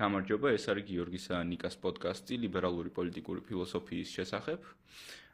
[0.00, 4.60] გამარჯობა, ეს არის გიორგისა ნიკას პოდკასტი ლიბერალური პოლიტიკური ფილოსოფიის შესახებ.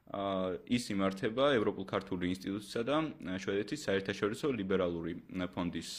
[0.06, 2.96] აა ის იმართება ევროპულ ქართული ინსტიტუტსა და
[3.42, 5.12] შვედეთის საერთაშორისო ლიბერალური
[5.54, 5.90] ფონდის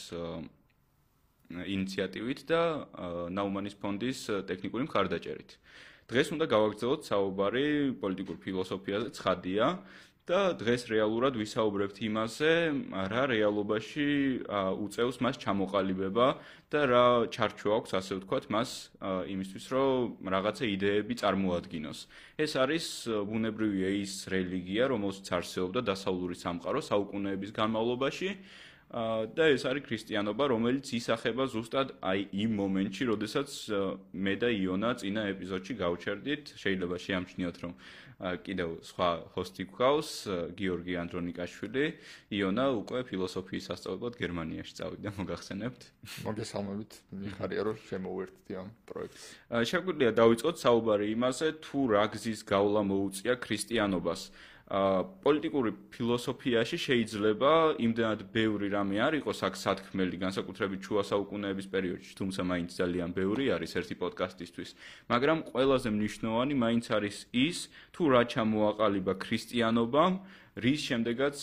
[1.48, 2.62] ინიციატივით და
[3.32, 5.50] ნაუმანის ფონდის ტექნიკური მხარდაჭერით.
[6.08, 7.66] დღეს უნდა გავაგრძელოთ საუბარი
[8.00, 9.64] პოლიტიკურ ფილოსოფიაზე, ცხადია.
[10.28, 12.50] და დღეს რეალურად ვისაუბრებთ იმაზე,
[13.12, 14.08] რა რეალობაში
[14.84, 16.26] უწევს მას ჩამოყალიბება
[16.68, 18.70] და რა ჩარჩო აქვს, ასე ვთქვათ, მას
[19.32, 21.98] იმისთვის, რომ რაღაცა იდეები წარმოადგინოს.
[22.44, 22.86] ეს არის
[23.24, 28.30] ბუნებრივი ეის რელიგია, რომელსაც არსებობდა დასავლური სამყარო საუკუნეების განმავლობაში.
[28.88, 33.48] და ეს არის ქრისტიანობა, რომელიც ისახება ზუსტად აი იმ მომენტში, როდესაც
[34.16, 36.56] მე და იონა წინა ეპიზოდში გავჩერდით.
[36.56, 37.72] შეიძლება შეამჩნიოთ, რომ
[38.18, 40.10] კიდევ სხვა ჰოსტი გვყავს,
[40.58, 41.84] გიორგი ანდრონიკაშვილი.
[42.34, 45.82] იონა უკვე ფილოსოფიის სასწავლებლად გერმანიაში წავიდა, მოგახსენებთ?
[46.26, 49.22] მოგესალმებით, მიხარია რომ შემოვერთდი ამ პროექტს.
[49.70, 54.20] შეგვიძლია დავიწყოთ საუბარი იმაზე, თუ რა გზის გავლა მოუწია ქრისტიანობას.
[54.68, 62.40] პოლიტიკური ფილოსოფიაში შეიძლება იმდენად ბევრი რამე არ იყოს აქ სათქმელი განსაკუთრებით შუა საუკუნეების პერიოდში, თუმცა
[62.44, 64.70] მაინც ძალიან ბევრი არის ერთი პოდკასტისთვის,
[65.08, 67.58] მაგრამ ყველაზე მნიშვნელოვანი მაინც არის ის,
[67.96, 70.12] თუ რა ჩამოაყალიბა ქრისტიანობამ,
[70.58, 71.36] რის შემდეგაც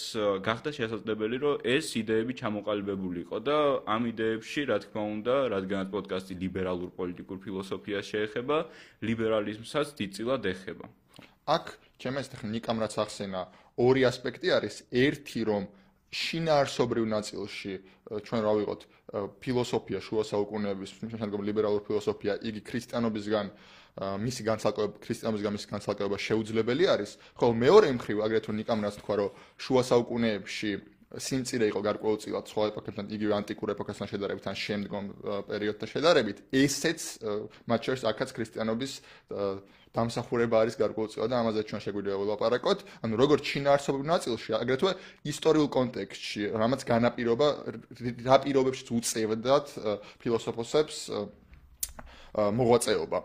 [0.46, 3.58] გახდა შესაძლებელი, რომ ეს იდეები ჩამოყალიბებულიყო და
[3.90, 8.58] ამ იდეებში, რა თქმა უნდა, რადგანაც პოდკასტი ლიბერალურ პოლიტიკურ ფილოსოფიას შეეხება,
[9.02, 10.86] ლიბერალიზმსაც დიდწილად ეხება.
[11.48, 11.66] აქ
[12.01, 13.41] ჩემს ტექნიკამ რაც ახსენა
[13.77, 14.75] ორი ასპექტი არის.
[14.91, 15.63] ერთი რომ
[16.15, 17.73] შინაარსობრივ ნაწილში
[18.25, 18.81] ჩვენ რა ვიღოთ
[19.43, 23.45] ფილოსოფია შუა საუკუნეების შემდგომ ლიბერალური ფილოსოფია იგი ქრისტიანობისგან
[23.95, 27.11] მისი განსაკუთრება ქრისტიანობისგან მისი განსაკუთრება შეუძლებელი არის.
[27.39, 30.71] ხოლო მეორე მხრივ აგრეთვე ნიკამ რაც თქვა რომ შუა საუკუნეებში
[31.16, 35.05] სიმწირე იყო გარკვეულწილად სხვა ეპოქებთან იგივე ანტიკურ ეპოქასთან შედარებით ან შემდგომ
[35.47, 36.99] პერიოდთან შედარებით ესეც
[37.71, 38.93] მათ შორის აქაც ქრისტიანობის
[39.95, 42.79] დამსახურება არის გარკვეულწილად და ამაზე ჩვენ შეგვიძლია ვილაპარაკოთ.
[43.03, 44.91] ანუ როგორც ჩინაარსობრივ ნაწილში, აგრეთვე
[45.31, 47.47] ისტორიულ კონტექსტში, რამაც განაპირობა
[48.28, 49.66] რა პირობებში უწევდათ
[50.19, 50.97] ფილოსოფოსებს
[52.35, 53.19] მოღვაწეობა.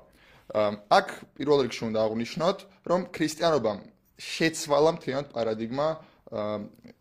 [0.91, 1.07] აქ
[1.39, 2.59] პირველ რიგში უნდა აღვნიშნოთ,
[2.91, 3.79] რომ ქრისტიანობამ
[4.19, 5.89] შეცვალა მთლიანად პარადიგმა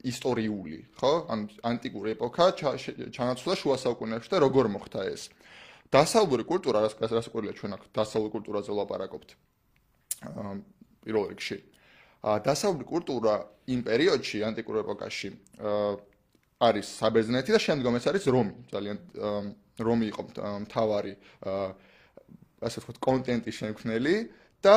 [0.09, 1.13] ისტორიული, ხო?
[1.29, 2.45] ანუ ანტიკური ეპოქა
[3.13, 5.29] ჩანაცვლა შუა საუკუნეებში და როგორ მოხდა ეს?
[5.93, 9.29] დასავლური კულტურა, რაც გასაკვირველია ჩვენ აქ დასავლურ კულტურაზე ვლაპარაკობთ.
[11.03, 11.57] პირველ რიგში.
[12.19, 13.33] ა დასავლური კულტურა
[13.71, 15.29] იმ პერიოდში ანტიკურ ეპოქაში
[16.59, 18.53] არის საბერძნეთი და შემდგომ ეს არის რომი.
[18.73, 18.97] ძალიან
[19.79, 20.21] რომი იყო
[20.67, 21.13] მთავარი
[22.59, 24.15] ასე ვთქვათ კონტენტის შემქმნელი
[24.59, 24.75] და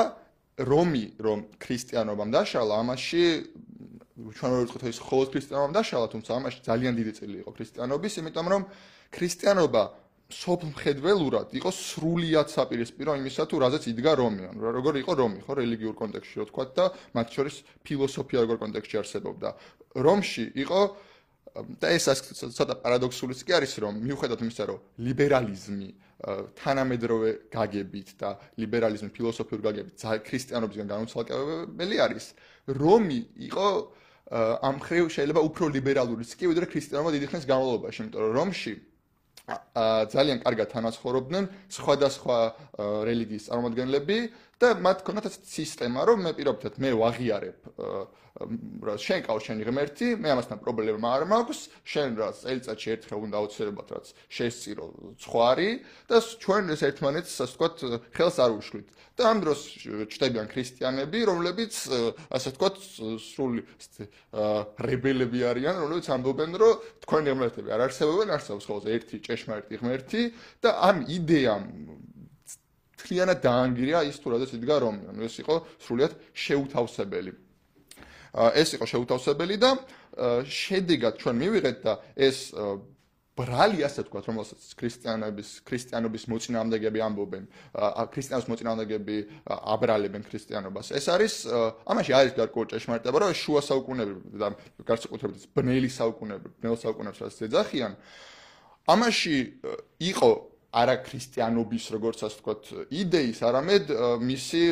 [0.63, 3.25] რომი რომ ქრისტიანობამ დაშალა ამაში
[4.39, 8.47] ჩვენ ვერ ვთქვით ეს ხოლოს ქრისტიანობამ დაშალა თუმცა ამაში ძალიან დიდი წილი იყო ქრისტიანობის იმიტომ
[8.53, 8.63] რომ
[9.11, 9.83] ქრისტიანობა
[10.33, 15.95] სოფმხედველურად იყო სრულიად საპირისპირო იმისა თუ რაზეც იდგა რომი ან როგორ იყო რომი ხო რელიგიურ
[16.01, 16.85] კონტექსტში რო თქვა და
[17.17, 19.49] მათ შორის ფილოსოფია როგორ კონტექსტში არსებობდა.
[19.93, 20.81] რომში იყო
[21.53, 22.07] და ეს
[22.57, 25.91] ცოტა პარადოქსულიც კი არის რომ მიუხედავად იმისა რომ ლიბერალიზმი
[26.57, 32.27] თანამედროვე გაგებით და ლიბერალიზმი ფილოსოფიური გაგებით ქრისტიანობისგან განუცალკევებელი არის
[32.73, 33.21] რომი
[33.53, 33.69] იყო
[34.33, 38.73] ამ ხრივ შეიძლება უფრო ლიბერალურიც კი ვიდრე ქრისტიანობა დიდი ხნის განმავლობაში იმიტომ რომ რომში
[40.15, 42.39] ძალიან კარგად თანაცხოვრობდნენ სხვადასხვა
[43.09, 44.19] რელიგიის წარმომადგენლები
[44.63, 47.59] და მათ ქონდათ ეს სისტემა, რომ მე პირობითად მე ვაღიარებ
[48.33, 53.37] რა შენ ყავს შენი ღმერთი, მე ამასთან პრობლემა არ მაქვს, შენ რა წელიწადში ერთხელ უნდა
[53.43, 54.87] აუცილებლად რაც შესწირო
[55.21, 55.71] ცხვარი
[56.09, 57.77] და ჩვენ ეს ერთმანეთს ასე ვთქვათ
[58.17, 58.89] ხელს არ უშლით.
[59.13, 59.61] და ამ დროს
[60.09, 61.75] ჩდებიან ქრისტიანები, რომლებიც
[62.33, 62.77] ასე ვთქვათ
[63.21, 63.61] სრული
[64.89, 70.23] რებელები არიან, რომლებიც ამბობენ, რომ თქვენი ღმერთები არ არსებობენ, არსებობს ხოლმე ერთი ჭეშმარიტი ღმერთი
[70.65, 71.65] და ამ იდეამ
[73.03, 74.95] თლიანად დაანგრია ის თუ რადგან იდგა რომ
[75.27, 77.33] ეს იყო სრულიად შეუთავსებელი.
[78.33, 79.71] ეს იყო შეუთავსებელი და
[80.49, 82.39] შედეგად ჩვენ მივიღეთ და ეს
[83.33, 87.45] ბრალი ასე თქვა რომელსაც ქრისტიანების ქრისტიანობის მოწინააღმდეგეები ამბობენ
[88.13, 89.17] ქრისტიანობის მოწინააღმდეგეები
[89.49, 91.35] აბრალებენ ქრისტიანობას ეს არის
[91.89, 94.53] ამაში არის გარკვეული ჭეშმარიტება რომ შუა საუკუნეები და
[94.85, 97.93] გარკვეულწილად ბნელი საუკუნეები ბნელ საუკუნეებს რაც ეძახიან
[98.93, 99.37] ამაში
[100.13, 100.31] იყო
[100.73, 103.85] არაქრისტიანობის როგორც ასე ვთქვათ იდეის, არამედ
[104.25, 104.63] მისი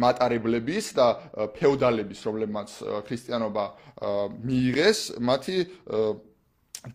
[0.00, 1.06] მატარებლების და
[1.56, 2.68] ფეოდალების, რომლებმაც
[3.10, 3.64] ქრისტიანობა
[4.46, 5.58] მიიღეს, მათი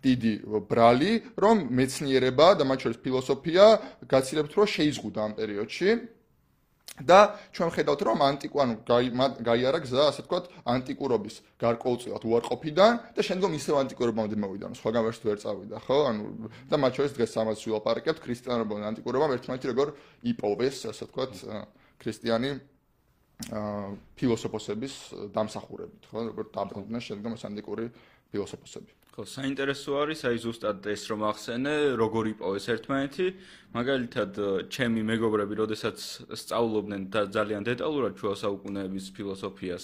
[0.02, 0.34] დიდი
[0.66, 3.66] ბრალი, რომ მეცნიერება და მათ შორის ფილოსოფია
[4.10, 5.90] გაცილებთ, რომ შეიზღუდა ამ პერიოდში.
[7.04, 8.76] და ჩვენ ხედავთ რომ ანტიკო ანუ
[9.44, 15.20] გაიარა გზა ასე ვთქვათ ანტიკურობის გარკვეულწილად უარყოფიდან და შემდგომ ისევ ანტიკურობამდე მოვიდა ანუ სხვაგან ვერც
[15.28, 15.98] ვერ წავიდა ხო?
[16.08, 16.24] ანუ
[16.72, 19.88] და მათ შორის დღეს ამას ვილაპარაკებთ ქრისტიანობა და ანტიკურობა ერთმანეთი როგორ
[20.32, 21.34] იპოვეს ასე ვთქვათ
[22.00, 22.52] ქრისტიანი
[23.52, 24.94] აა ფილოსოფოსების
[25.36, 26.20] დამსახურებით ხო?
[26.32, 27.92] როგორ დაბრუნდნენ შემდგომ ანტიკური
[28.32, 33.28] ფილოსოფოსები ხო, საინტერესო არის აი ზუსტად ეს რომ ახსენე, როგორ იპოვეს ერთმანეთი.
[33.72, 34.32] მაგალითად,
[34.68, 36.04] ჩემი მეგობრები, როდესაც
[36.36, 39.84] სწავლობდნენ და ძალიან დეტალურად შუა საუკუნეების ფილოსოფიას,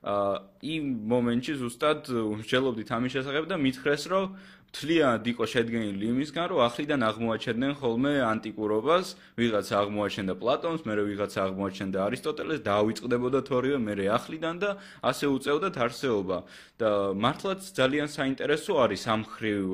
[0.00, 0.32] აა
[0.64, 2.08] იმ მომენტში ზუსტად
[2.40, 4.24] მსჯელობდით ამის შესახებ და მითხრეს, რომ
[4.70, 9.06] თლიანად იყო შედგენილი იმისგან, რომ ახლიდან აღმოაჩენდნენ ხოლმე ანტიკურობას,
[9.40, 14.70] ვიღაცა აღმოაჩენდა პლატონს, მერე ვიღაცა აღმოაჩენდა არისტოტელეს, დაავიწყდებოდა თორემ მერე ახლიდან და
[15.02, 16.38] ასე უწევდათ არსეობა.
[16.80, 19.64] და მართლაც ძალიან საინტერესო არის ამ ხრივ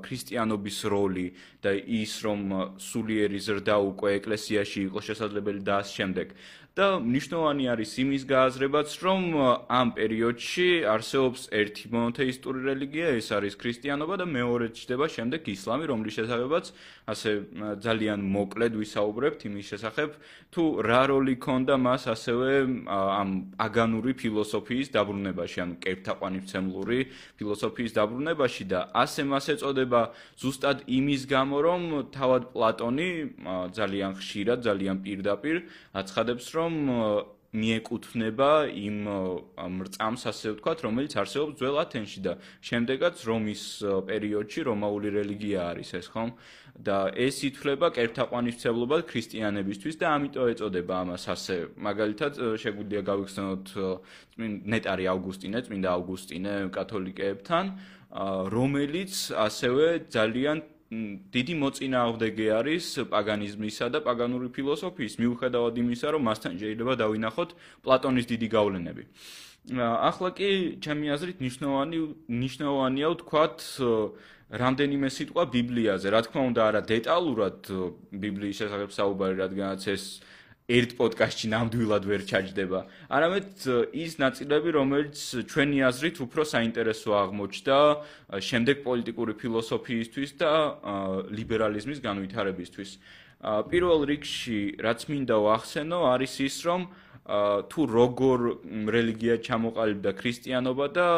[0.00, 1.26] ქრისტიანობის როლი
[1.60, 2.40] და ის რომ
[2.80, 6.28] სულიერი ზრდა უკვე ეკლესიაში იყო შესაძლებელი და ამ შემდეგ.
[6.74, 9.22] და მნიშვნელოვანი არის იმის გააზრებაც, რომ
[9.70, 16.16] ამ პერიოდში არსებობს ერთი მონოთეისტური რელიგია, ეს არის ქრისტიანობა და მეორე ჩდება შემდეგ ისლამი, რომლის
[16.18, 16.64] შესახებაც
[17.04, 17.30] ასე
[17.78, 20.10] ძალიან მოკლედ ვისაუბრებთ იმის შესახებ,
[20.50, 22.50] თუ რა როლი ქონდა მას ასევე
[22.90, 23.30] ამ
[23.60, 26.98] აგანური ფილოსოფიის დაბრუნებაში, ანუ კერპთაყვანიფცემლური
[27.38, 30.02] ფილოსოფიის დაბრუნებაში და ასე მას ეწოდება
[30.42, 31.80] ზუსტად იმის გამო, რომ
[32.10, 33.10] თავად პლატონი
[33.78, 35.56] ძალიან ხშირად, ძალიან პირდაპირ
[35.94, 36.74] აცხადებს, რომ რომ
[37.54, 38.96] მიეკუთვნება იმ
[39.78, 42.32] მრწამს ასე ვთქვათ, რომელიც არსებობს ძველ ათენში და
[42.66, 43.62] შემდეგაც რომის
[44.10, 46.34] პერიოდში რომაული რელიგია არის ეს, ხომ?
[46.74, 51.56] და ეს ითვლება კერპთაყვანისმცემლობად ქრისტიანებისთვის და ამიტომ ეწოდება ამას ასე.
[51.78, 53.66] მაგალითად, შეგვიძლია გავიხსენოთ
[54.74, 57.64] ნეტარი ავგუსტინე, წმინდა ავგუსტინე კათოლიკეებთან,
[58.50, 60.58] რომელიც ასევე ძალიან
[61.34, 67.50] დიდი მოწინააღმდეგე არის პაგანიზმისა და პაგანური ფილოსოფიის მიუხედავად იმისა, რომ მასთან შეიძლება დავინახოთ
[67.84, 69.02] პლატონის დიდი გავლენები.
[69.80, 70.48] ახლა კი
[70.84, 71.98] ჩემი აზრით ნიშნავანი
[72.28, 73.58] ნიშნავანია ვთქვათ
[74.52, 76.06] რამდენიმე სიტყვა ბიბლიაზე.
[76.12, 77.58] რა თქმა უნდა, არა დეტალურად
[78.12, 80.04] ბიბლიის შესახებ საუბარი, რადგანაც ეს
[80.64, 82.80] ერთ პოდკასტში ნამდვილად ვერ ჩაჯდება.
[83.12, 83.48] არამედ
[84.00, 87.78] ის ნაწილები, რომელიც ჩვენი აზრით უფრო საინტერესო აღმოჩნდა
[88.40, 90.52] შემდეგ პოლიტიკური ფილოსოფიისთვის და
[91.28, 92.90] ლიბერალიზმის განვითარებისთვის.
[93.44, 96.80] პირველ რიგში, რაც მინდა ვახსენო, არის ის, რომ
[97.68, 98.38] თუ როგორ
[98.88, 101.08] რელიგია ჩამოყალიბდა ქრისტიანობა და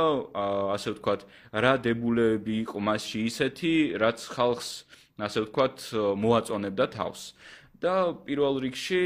[0.75, 1.21] ასე ვთქვათ,
[1.55, 4.71] რა დებულები იყო მასში ისეთი, რაც ხალხს
[5.17, 5.77] ასე ვთქვათ,
[6.19, 7.21] მოაწონებდა თავს.
[7.81, 9.01] და პირველ რიგში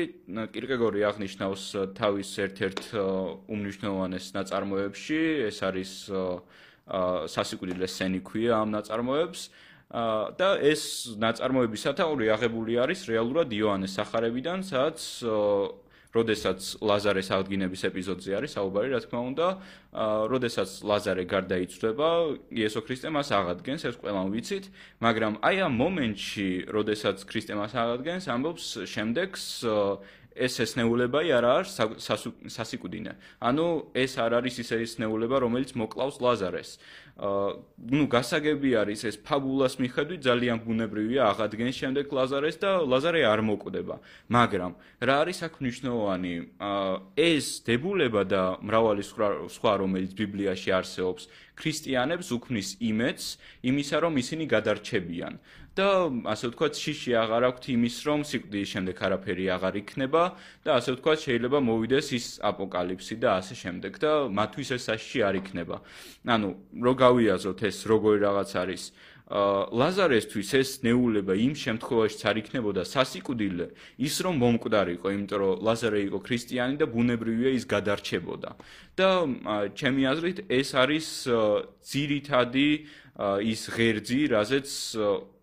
[0.55, 1.65] კირკეგორი აღნიშნავს
[1.99, 2.83] თავის ერთ-ერთ
[3.51, 5.21] უმნიშვნელოვანეს ნაწარმოებში,
[5.51, 5.93] ეს არის
[7.35, 9.51] სასიკვდილე სენი ქვია ამ ნაწარმოებს.
[9.91, 10.83] და ეს
[11.19, 15.03] ნაწარმოები სათაური აღებული არის რეალურად იოანეს სახარებიდან, სადაც
[16.11, 19.47] როდესაც ლაზარეს აღდგინების ეპიზოდზე არის საუბარი, რა თქმა უნდა,
[20.33, 22.09] როდესაც ლაზარე გარდაიცვლება,
[22.51, 24.65] იესო ქრისტე მას აღადგენს, ეს ყველამ ვიცით,
[25.07, 29.45] მაგრამ აი ამ მომენტში, როდესაც ქრისტე მას აღადგენს, ამბობს შემდეგს
[30.31, 31.73] ეს ესნეულებაი არა არის
[32.55, 33.13] სასიკვდინე.
[33.43, 33.67] ანუ
[33.99, 36.79] ეს არ არის ისე ესნეულება, რომელიც მოკლავს ლაზარეს.
[37.19, 43.97] ნუ გასაგები არის ეს ფაბულას მიხედვით ძალიან ბუნებრივია აღადგენს შემდეგ ლაზარეს და ლაზარე არ მოკვდება.
[44.31, 44.73] მაგრამ
[45.05, 46.35] რა არის აქ მნიშვნელოვანი?
[47.17, 49.05] ეს დებულება და მრავალი
[49.57, 51.29] სხვა რომელიც ბიბლიაში არსებობს,
[51.61, 53.25] ქრისტიანებს უქმნის იმედს
[53.69, 55.35] იმისა რომ ისინი გადარჩებიან.
[55.71, 60.23] და ასე ვთქვათ, შიში აღარ აქვთ იმის, რომ სიკვდილის შემდეგ არაფერი აღარ იქნება
[60.67, 65.35] და ასე ვთქვათ, შეიძლება მოვიდეს ის აპოკალიფსი და ასე შემდეგ და მათთვის ეს საშიში არ
[65.41, 65.77] იქნება.
[66.27, 66.49] ანუ
[66.85, 68.85] რო გავიაზროთ ეს როგორი რაღაც არის.
[69.31, 73.67] ლაზარესთვის ეს ნეულება იმ შემთხვევაშიც არ იქნებოდა სასიკვდილე
[74.03, 78.51] ის რომ მომკვდარიყო იმიტომ რომ ლაზარე იყო ქრისტიანი და ბუნებრივია ის გადარჩებოდა.
[78.99, 79.11] და
[79.79, 81.07] ჩემი აზრით ეს არის
[81.79, 82.71] ძირითადი
[83.47, 84.69] ის ღერძი რაზეც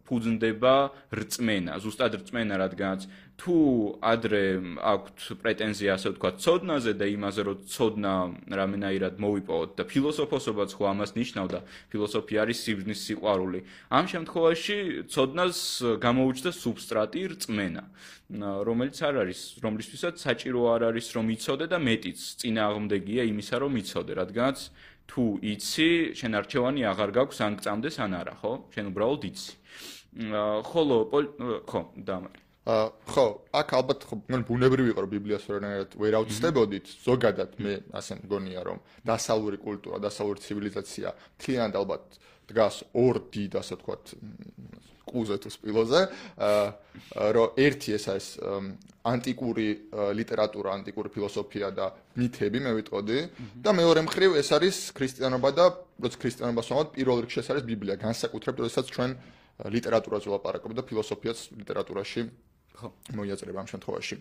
[0.08, 0.76] ფუძნდება
[1.12, 3.02] რწმენა, ზუსტად რწმენა, რადგანაც
[3.38, 3.56] თუ
[4.02, 4.42] ადრე
[4.82, 8.14] აქვთ პრეტენზია, ასე ვთქვათ, ცოდნაზე და იმაზე, რომ ცოდნა
[8.50, 11.60] რამენაირად მოვიპოვოთ და ფილოსოფოსობაც ხო ამას ნიშნავდა,
[11.94, 13.60] ფილოსოფია არის სიბზნის სიყვარული.
[13.94, 14.78] ამ შემთხვევაში
[15.14, 15.58] ცოდნას
[16.02, 17.84] გამოუჩნდა სუბსტრატი რწმენა,
[18.66, 24.12] რომელიც არ არის, რომლისთვისაც საჭირო არ არის, რომ იცოდე და მეტიც წინააღმდეგია იმისა, რომ იცოდე,
[24.18, 24.58] რადგანაც
[25.08, 28.54] თუ იცი, შენ არჩევანი აღარ გაქვს ან გწამდეს ან არა, ხო?
[28.74, 29.54] შენ უბრალოდ იცი.
[30.68, 30.98] ხოლო
[31.70, 37.52] ხო და აა ხო აქ ალბათ მე ბუნებრივი იყო რომ ბიბლიას ვერანაირად ვერ აუწდებოდით ზოგადად
[37.64, 42.20] მე ასე მგონია რომ დასავლური კულტურა დასავლური ცივილიზაცია თლიანად ალბათ
[42.52, 44.04] დგას ორ დიდ ასე ვთქვათ
[45.08, 46.00] ყუზე თუ სპილოზე,
[47.36, 48.28] რომ ერთი ეს არის
[49.08, 49.68] ანტიკური
[50.20, 51.86] ლიტერატურა, ანტიკური ფილოსოფია და
[52.20, 53.20] მითები, მე ვიტყოდი,
[53.64, 55.66] და მეორე მხრივ ეს არის ქრისტიანობა და
[56.04, 59.12] როცა ქრისტიანობას ვამბობ, პირველ რიგში ეს არის ბიბლია, განსაკუთრებით როდესაც ჩვენ
[59.74, 62.22] ლიტერატურაზე ვლაპარაკობთ და ფილოსოფიაც ლიტერატურაში
[62.78, 64.16] ხო მოიაწერება ამ შემთხვევაში.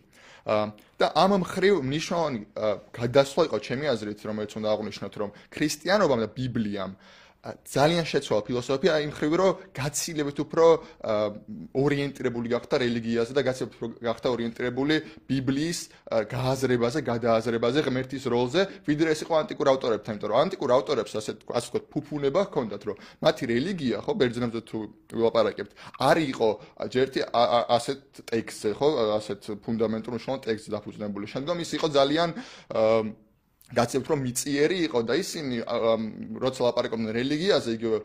[0.96, 2.40] და ამ მხრივ მნიშვნელოვანი
[2.94, 6.92] გადასვლა იყო ჩემი აზრით, რომელიც უნდა აღვნიშნოთ, რომ ქრისტიანობამ და ბიბლიამ
[7.46, 10.66] ძალიან შეცვალა ფილოსოფია იმ ხრივ რომ გაცილებით უფრო
[11.76, 14.94] ორიენტირებული გახდა რელიგიაზე და გაცილებით უფრო გახდა ორიენტირებული
[15.30, 15.78] ბიბლიის
[16.32, 21.68] გააზრებაზე, გადააზრებაზე, ღმერთის როლზე, ვიდრე ეს იყო ანტიკურ ავტორებთან, იმიტომ რომ ანტიკურ ავტორებს ასე ასე
[21.70, 24.78] ვთქვათ, ფუფუნება ჰქონდათ, რომ მათი რელიგია, ხო, ბერძნებზე თუ
[25.12, 25.72] ვილაპარაკებთ,
[26.08, 26.48] არ იყო
[26.94, 27.20] ჯერთი
[27.76, 28.00] ასეთ
[28.30, 28.88] ტექსტზე, ხო,
[29.18, 31.24] ასეთ ფუნდამენტურ მნიშვნელოვან ტექსტზე დაფუძნებული.
[31.26, 32.28] შემდგომ ის იყო ძალიან
[33.74, 35.56] გაცემთ რომ მიწიერი იყო და ისინი
[36.44, 37.98] როცა ლაპარაკობდნენ რელიგიაზე იგივე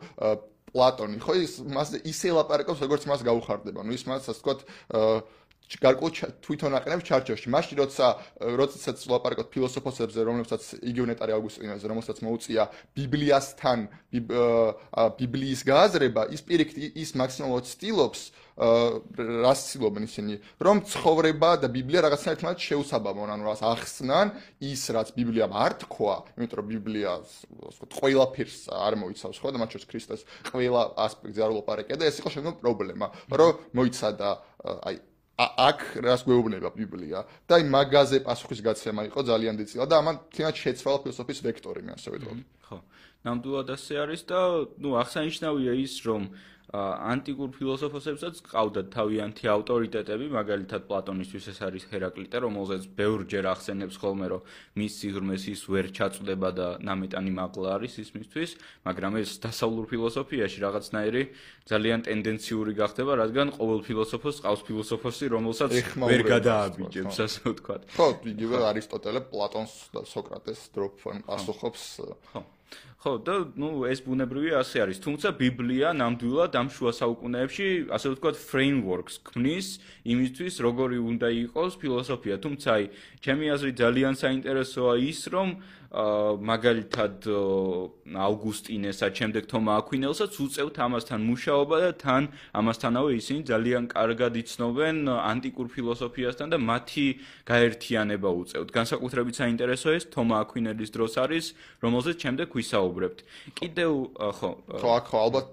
[0.72, 4.60] პლატონი ხო ის მას ისე ლაპარაკობს როგორც მას გაუხარდება ნუ ის მას ასე ვთქვათ
[5.80, 6.12] გარკვეულ
[6.44, 7.48] თვითონ აყენებს ჩარჩოში.
[7.48, 8.06] მაშინ როცა
[8.60, 12.62] როდესაც ლაპარაკობთ ფილოსოფოსებზე, რომლებსაც იგივე ნეტარი ავგუსტინეზე, რომელსაც მოუწია
[12.98, 13.78] ბიბლიასთან
[15.16, 18.20] ბიბლიის გააზრება, ის პირიქით ის მაქსიმალურად ცდილობს
[18.56, 25.08] რას ცდილობენ ისინი, რომ ცხოვრება და ბიბლია რაღაცნაირად მათ შეუსაბამონ, ანუ რას ახსნან ის რაც
[25.16, 30.20] ბიბლიამ არ თქვა, იმიტომ რომ ბიბლია ასე ყველაფერს არ მოიცავს, ხო და მათ შორის ქრისტეს
[30.52, 34.28] ყველა ასპექტზე არ ვლაპარაკია და ეს იყო შემდგომ პრობლემა, რომ მოიცადა
[34.84, 34.96] აი
[35.42, 40.56] აქ რას გვეუბნება ბიბლია და აი მაგაზე პასუხის გაცემა იყო ძალიან დიდწილა და ამან თინათ
[40.60, 42.42] შეცვალა ფილოსოფიის ვექტორი მე ასე ვიტყოდი.
[42.68, 42.76] ხო.
[43.24, 44.40] ნამდვილად ასე არის და
[44.76, 46.22] ნუ აღსანიშნავია ის რომ
[46.72, 54.46] ანტიკურ ფილოსოფოსებსაც ყავდათ თავიანთი ავტორიტეტები, მაგალითად პლატონისთვის ეს არის ჰერაკლიტე, რომელზეც ბევრჯერ ახსენებს ხოლმე, რომ
[54.80, 58.50] მის სიღრმეს ის ვერ ჩაწდება და ნამეტანი მაღლა არის ის მისთვის,
[58.88, 61.22] მაგრამ ეს დასავლურ ფილოსოფიაში რაღაცნაირი
[61.68, 65.70] ძალიან ტენდენციური გახდება, რადგან ყოველ ფილოსოფოსს ყავს ფილოსოფოსი, რომელსაც
[66.08, 67.82] ვერ გადააბიჯებს, ასე ვთქვათ.
[68.00, 71.82] ხო, იგივე არისტოტელე, პლატონს და სოკრატეს დროპფონ პასუხობს.
[72.32, 72.40] ხო.
[73.02, 74.98] ხო და ნუ ეს ბუნებრივია ასე არის.
[75.02, 79.66] თუმცა ბიბლია ნამდვილად ამ შუა საუკუნეებში ასე ვთქვათ frameworks ქმნის
[80.06, 82.38] იმისთვის როგორი უნდა იყოს ფილოსოფია.
[82.38, 82.84] თუმცა აი
[83.18, 85.48] ჩემი აზრით ძალიან საინტერესოა ის რომ
[85.92, 87.26] მაგალითად
[88.16, 92.22] ავგუსტინესაც შემდეგ თომა აკვინელსაც უწევთ ამასთან მუშაობა და თან
[92.56, 97.06] ამასთანავე ისინი ძალიან კარგად იცნობენ ანტიკურ ფილოსოფიასთან და მათი
[97.44, 98.68] გაერთიანება უწევთ.
[98.72, 101.44] განსაკუთრებით საინტერესო ეს თომა აკვინელის დროს არის,
[101.84, 103.18] რომელზეც შემდეგ ვისაუბრებთ.
[103.60, 105.50] კიდევ ხო ხო აქ ხო ალბათ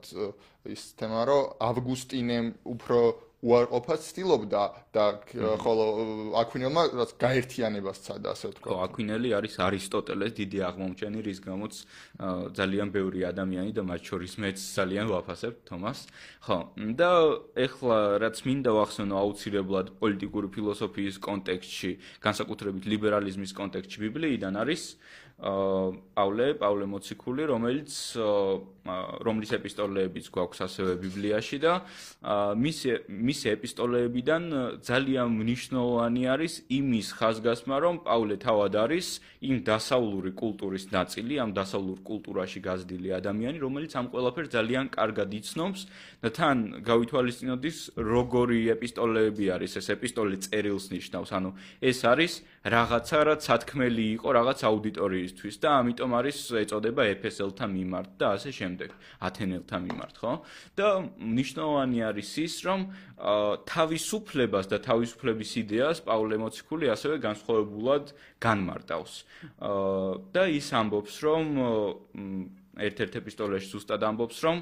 [0.72, 3.00] ის თემა რომ ავგუსტინემ უფრო
[3.40, 5.04] უარყოფას ცდილობდა და
[5.64, 5.86] ხოლო
[6.44, 8.68] აკვინელმა რაც გაერთიანებას ცადა ასე ვთქვა.
[8.68, 11.74] ხო, აკვინელი არის არისტოტელეს დიდი აღმომჩენი, რის გამოც
[12.60, 16.00] ძალიან ბევრი ადამიანი და მათ შორის მეც ძალიან ვაფასებ თომას.
[16.44, 16.58] ხო,
[17.00, 17.12] და
[17.56, 25.00] ეხლა რაც მინდა ვახსენო აუცილებლად პოლიტიკური ფილოსოფიის კონტექსტში, განსაკუთრებით ლიბერალიზმის კონტექსტში ბიბლიიდან არის
[25.40, 27.92] პავლე, პავლე მოციქული, რომელიც
[29.24, 31.74] რომლის ეპისტოლეებიც გვაქვს ასევე ბიბლიაში და
[32.60, 34.44] მის მის ეპისტოლეებიდან
[34.84, 39.08] ძალიან მნიშვნელოვანი არის იმის ხაზგასმა, რომ პავლე თავად არის
[39.46, 45.82] იმ დასავლური კულტურის ნაწილი, ამ დასავლურ კულტურაში გაზრდილი ადამიანი, რომელიც ამ ყველაფერს ძალიან კარგად იცნობს
[46.24, 52.34] და თან გავითვალისწინოთ ის როგორი ეპისტოლეები არის, ეს ეპისტოლე წერილს ნიშნავს, ანუ ეს არის
[52.68, 58.90] რაღაცა, რაც სათქმელი იყო რაღაც აუდიტორიისთვის და ამიტომ არის ეწოდება ეფესელთა მიმართ და ასე შემდეგ,
[59.24, 60.34] ათენელთა მიმართ, ხო?
[60.76, 60.88] და
[61.24, 62.80] მნიშვნელოვანი არის ის, რომ
[63.64, 68.06] თავისუფლებას და თავისუფლების იდეას პავლე მოციქული ასევე განსხვავებულად
[68.44, 69.14] განმარტავს.
[70.36, 71.44] და ის ამბობს, რომ
[72.80, 74.58] ერთ-ერთ ეპისტოლეში ზუსტად ამბობს, რომ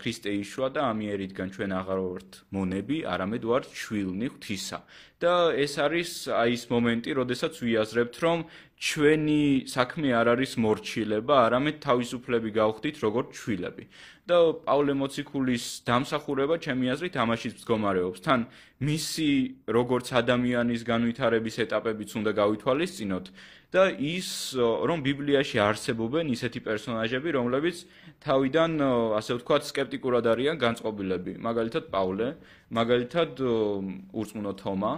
[0.00, 4.78] ქრისტე იშვა და ამიერიდან ჩვენ აღარ ვართ მონები, არამედ ვართ შვილნი ღვთისა.
[5.24, 8.38] და ეს არის აი ეს მომენტი, როდესაც ვიაზრებთ, რომ
[8.84, 9.42] ჩვენი
[9.74, 13.84] საქმე არ არის მორჩილება, არამედ თავისუფლები გავხდით როგორც ჩვილები.
[14.24, 18.20] და პავლე მოციქულის დამსახურება ჩემი აზრით ამაშიც მდგომარეობს.
[18.24, 18.40] თან
[18.80, 19.30] მისი
[19.68, 23.26] როგორც ადამიანის განვითარების ეტაპებიც უნდა გავითვალისწინოთ
[23.74, 27.76] და ის რომ ბიბლიაში არსებობენ ისეთი პერსონაჟები, რომლებიც
[28.24, 28.70] თავიდან
[29.18, 31.32] ასე ვთქვათ скеპტიკურად არიან განწყობილები.
[31.44, 32.28] მაგალითად პავლე,
[32.72, 34.92] მაგალითად ურწმუნო თომა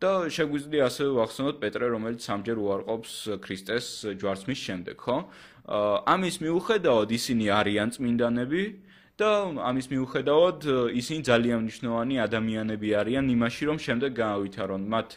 [0.00, 3.14] და შეგვიძლია ასევე ვახსენოთ პეტრე, რომელიც სამჯერ უარყოფს
[3.44, 5.16] ქრისტეს ჯვარცმის შემდეგ, ხო?
[6.08, 8.62] ამის მიუხედავად ისინი არიან წმინდანები
[9.20, 9.30] და
[9.60, 10.58] ამის მიუხედავად
[10.96, 15.08] ისინი ძალიან მნიშვნელოვანი ადამიანები არიან იმაში, რომ შემდეგ გაავითარონ მათ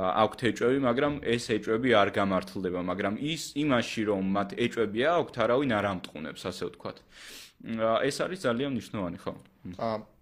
[0.00, 5.70] აქვთ ეჭვები, მაგრამ ეს ეჭვები არ გამართლდება, მაგრამ ის იმაში, რომ მათ ეჭვები აქვთ, არავინ
[5.76, 6.96] არ ამტყუნებს, ასე ვთქვათ.
[8.08, 9.32] ეს არის ძალიან მნიშვნელოვანი, ხო?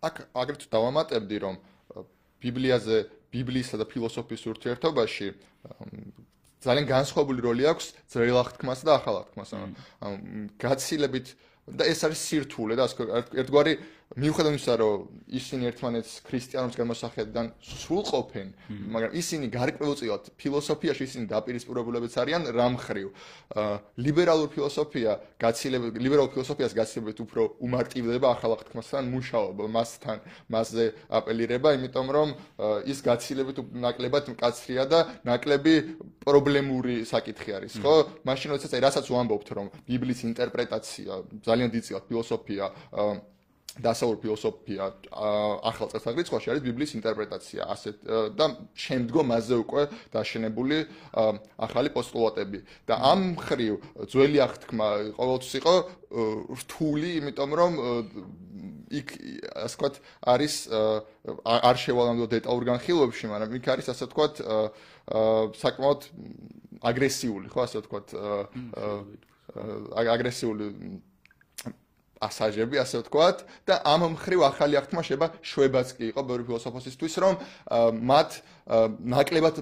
[0.02, 1.54] აქ აგრეთვე დავამატებდი, რომ
[2.42, 2.96] ბიბლიაზე,
[3.35, 5.26] ბიბლიისა და ფილოსოფიის ურთიერთობაში
[6.64, 9.56] ძალიან განსხვავებული როლი აქვს ძველ აღთქმასა და ახალ აღთქმასა.
[10.58, 11.26] გაცილებით
[11.68, 13.06] და ეს არის სირთულე და ასე
[13.42, 13.75] ერთგვარი
[14.16, 15.04] მიუხედავად იმისა, რომ
[15.36, 18.48] ისინი ერთმანეთს ქრისტიანობის განმოსახედიდან სრულყოფენ,
[18.88, 23.08] მაგრამ ისინი გარკვეულწილად ფილოსოფიაში ისინი დაპირისპირებულებიც არიან რამხრივ.
[24.00, 32.06] ლიბერალურ ფილოსოფია გაცილებით ლიბერალურ ფილოსოფიას გაცილებით უფრო უმარტივდება ახალ აღთქმასთან მუშაობა, მასთან მასზე აპელირება, იმიტომ
[32.08, 32.28] რომ
[32.88, 34.98] ის გაცილებით ნაკლებად მკაცრია და
[35.28, 35.74] ნაკლები
[36.24, 37.94] პრობლემური საკითხი არის, ხო?
[38.24, 41.12] მაშინ როდესაც აი რასაც ვამბობთ, რომ ბიბლიის ინტერპრეტაცია
[41.44, 42.64] ძალიან დიდწილად ფილოსოფია
[43.85, 44.88] დასავლური ფილოსოფია
[45.70, 47.90] ახალ წესრიგში არის ბიბლიის ინტერპრეტაცია ასე
[48.38, 49.82] და შემდგომ მასზე უკვე
[50.14, 50.78] დაშენებული
[51.68, 52.58] ახალი პოსტულატები
[52.88, 53.75] და ამ ხრივ
[54.11, 55.75] ძველი აღთქმა ყოველთვის იყო
[56.62, 57.73] რთული იმიტომ რომ
[58.88, 59.08] იქ
[59.52, 59.94] ასე ვთქვათ
[60.32, 60.54] არის
[61.44, 64.35] არ შევალამდო დეტალურ განხილვებში მაგრამ იქ არის ასე ვთქვათ
[65.62, 66.00] საკმაოდ
[66.90, 68.08] აგრესიული ხო ასე ვთქვათ
[70.14, 70.66] აგრესიული
[72.18, 77.34] პასაჟები, ასე ვთქვათ, და ამ მხრივ ახალი აღთქმა შეება შვებაც კი იყო ბევრი ფილოსოფოსისთვის, რომ
[78.10, 78.30] მათ
[79.14, 79.56] ნაკლებად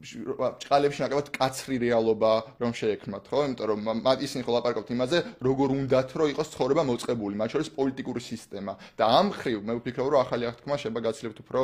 [0.00, 2.32] ჭყალებში ნაკლებად კაცრი რეალობა
[2.62, 3.40] რომ შეექმნათ, ხო?
[3.50, 7.68] იმიტომ რომ მათ ისინი ხო ლაპარაკობთ იმაზე, როგორ უნდათ რომ იყოს ცხოვრება მოწყებული, მათ შორის
[7.76, 8.72] პოლიტიკური სისტემა.
[8.96, 11.60] და ამ მხრივ მე ვფიქრობ, რომ ახალი აღთქმა შეება გაცილებით უფრო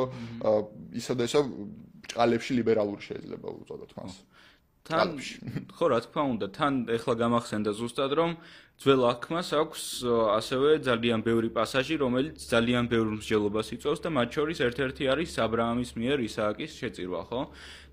[1.01, 1.41] ისოდე ისო
[2.13, 4.13] ჭყალებში ლიბერალური შეიძლება უწოდოთ მას.
[4.87, 5.09] თან
[5.75, 8.31] ხო რა თქმა უნდა, თან ეხლა გამახსენდა ზუსტად რომ
[8.77, 9.83] ძველ აღქმას აქვს
[10.37, 15.91] ასევე ძალიან ბევრი პასაჟი, რომელიც ძალიან ბევრ მსჯელობას იწვევს და მათ შორის ერთ-ერთი არის აბრაამის
[15.97, 17.41] მიერ ისააკის შეწირვა, ხო?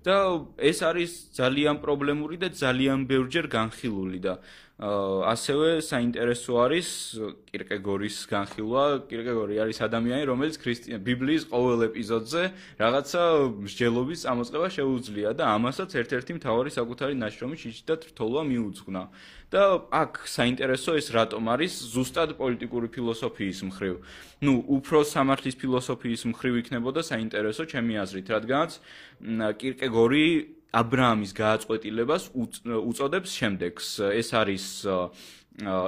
[0.05, 0.15] და
[0.61, 4.37] ეს არის ძალიან პრობლემური და ძალიან ბევრჯერ განხილული და
[4.75, 6.87] ასევე საინტერესო არის
[7.47, 9.07] კირკეგორის განხილვა.
[9.07, 12.41] კირკეგორი არის ადამიანი, რომელიც ქრისტიან ბიბლიის ყოველ ეპიზოდზე
[12.75, 13.23] რაღაცა
[13.63, 19.03] მსჯელობის ამოწყება შეუძლია და ამასაც ერთ-ერთი მთავარი საკუთარი ნაშრომი შიჩი და თრთოლვა მიუძღვნა.
[19.55, 23.95] და აქ საინტერესო ეს რატომ არის ზუსტად პოლიტიკური ფილოსოფიის მხრივ.
[24.41, 28.71] ну, უფრო სამართლის ფილოსოფიის მხრივ იქნებოდა საინტერესო ჩემი აზრით, რადგანაც
[29.61, 30.25] კირკეგორი
[30.75, 33.87] აბრაამის გააწყვეტილებას უწოდებს შემდეგს.
[34.11, 34.65] ეს არის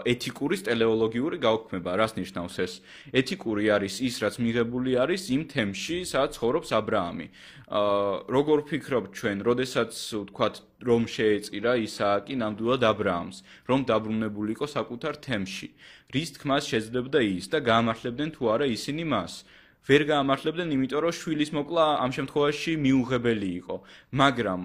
[0.08, 2.74] ეთიკური ტელეოლოგიური გაუქმება, რას ნიშნავს ეს?
[3.12, 7.28] ეთიკური არის ის, რაც მიღებული არის იმ თემში, სადაც ცხოვრობს აბრაამი.
[7.68, 10.56] აა როგორ ფიქრობთ ჩვენ, როდესაც ვთქვათ,
[10.88, 15.68] რომ შეეწირა ისააკი ნამდვილად აბრაამს, რომ დაბრუნებული იყო საკუთარ თემში.
[16.16, 19.44] რის თქმას შეძლებდა ის და გაამართლებდნენ თუ არა ისინი მას?
[19.88, 23.76] ვერ გაამართლებდნენ, იმიტომ რომ შვილის მოკლა ამ შემთხვევაში მიუღებელი იყო.
[24.20, 24.62] მაგრამ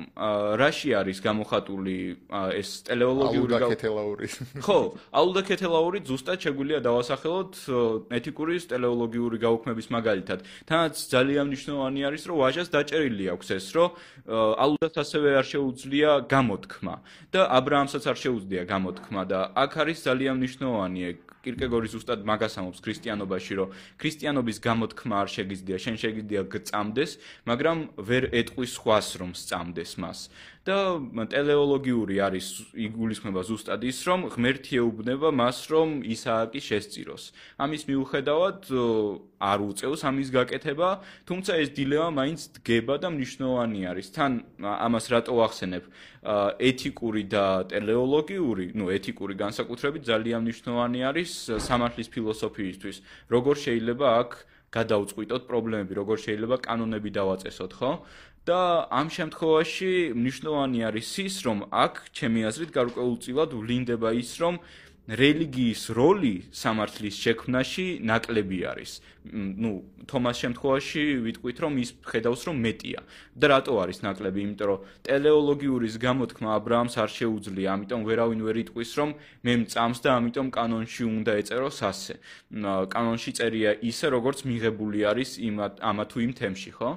[0.59, 1.97] რაში არის გამოხატული
[2.59, 4.27] ეს ტელეოლოგიური გაუკეთელაური?
[4.67, 4.79] ხო,
[5.15, 7.55] აულდა კეთელაური ზუსტად შეგვიძლია დავასახელოთ
[8.19, 10.39] ეთიკური ტელეოლოგიური გაუქმების მაგალითად.
[10.67, 13.89] თანაც ძალიან მნიშვნელოვანი არის, რომ ვაჟას დაჭერილი აქვს ეს, რომ
[14.59, 16.95] აულდას ასევე არ შეუძლია გამოთქმა
[17.31, 21.01] და აბრაამსაც არ შეუძლია გამოთქმა და აქ არის ძალიან მნიშვნელოვანი
[21.43, 27.11] კირკეგორი ზუსტად მაგას ამობს ქრისტიანობაში, რომ ქრისტიანობის გამოთქმა არ შეგიძლია, შენ შეგიძლია გწამდეს,
[27.51, 30.19] მაგრამ ვერ ეტყვის სხვას რომ სწამდეს მას.
[30.63, 32.47] და ტელეოლოგიური არის
[32.87, 37.23] იგულისხმება ზუსტად ის, რომ ღმერთი ეუბნება მას, რომ ისააკი შესწიროს.
[37.59, 38.71] ამის მიუხედავად
[39.43, 40.89] არ უწევს ამის გაკეთება,
[41.27, 44.07] თუმცა ეს დილემა მაინც დგება და მნიშვნელოვანი არის.
[44.15, 45.85] თან ამას რატო ახსენებ?
[46.63, 52.97] ეთიკური და ტელეოლოგიური, ну, ეთიკური განსაკუთრებით ძალიან მნიშვნელოვანი არის სამართლის ფილოსოფიისთვის.
[53.35, 54.31] როგორ შეიძლება აქ
[54.73, 57.91] გადაუწყვიტოთ პრობლემები, როგორ შეიძლება კანონები დავაწესოთ, ხო?
[58.48, 64.56] და ამ შემთხვევაში მნიშვნელოვანი არის ის, რომ აქ ჩემი აზრით გარკვეულწილად ვლინდება ის, რომ
[65.08, 68.92] რელიგიის როლი სამართლის შექმნაში ნაკლები არის.
[69.32, 73.00] ну, თომას შემთხვევაში ვიტყვით, რომ ის ხედავს, რომ მეტია.
[73.36, 74.40] და რატო არის ნაკლები?
[74.48, 79.10] იმიტომ რომ ტელეოლოგიურის გამოთქმა ა ブラ ამს არ შეუძლია, ამიტომ ვერავინ ვერ იტყვის, რომ
[79.44, 82.14] მე მწამს და ამიტომ კანონში უნდა ეწეროს ასე.
[82.92, 86.92] კანონში წერია ისე, როგორც მიღებული არის იმ ამა თუ იმ თემში, ხო?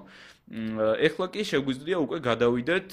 [0.45, 2.89] ეხლა კი შეგვიძლია უკვე გადავიდეთ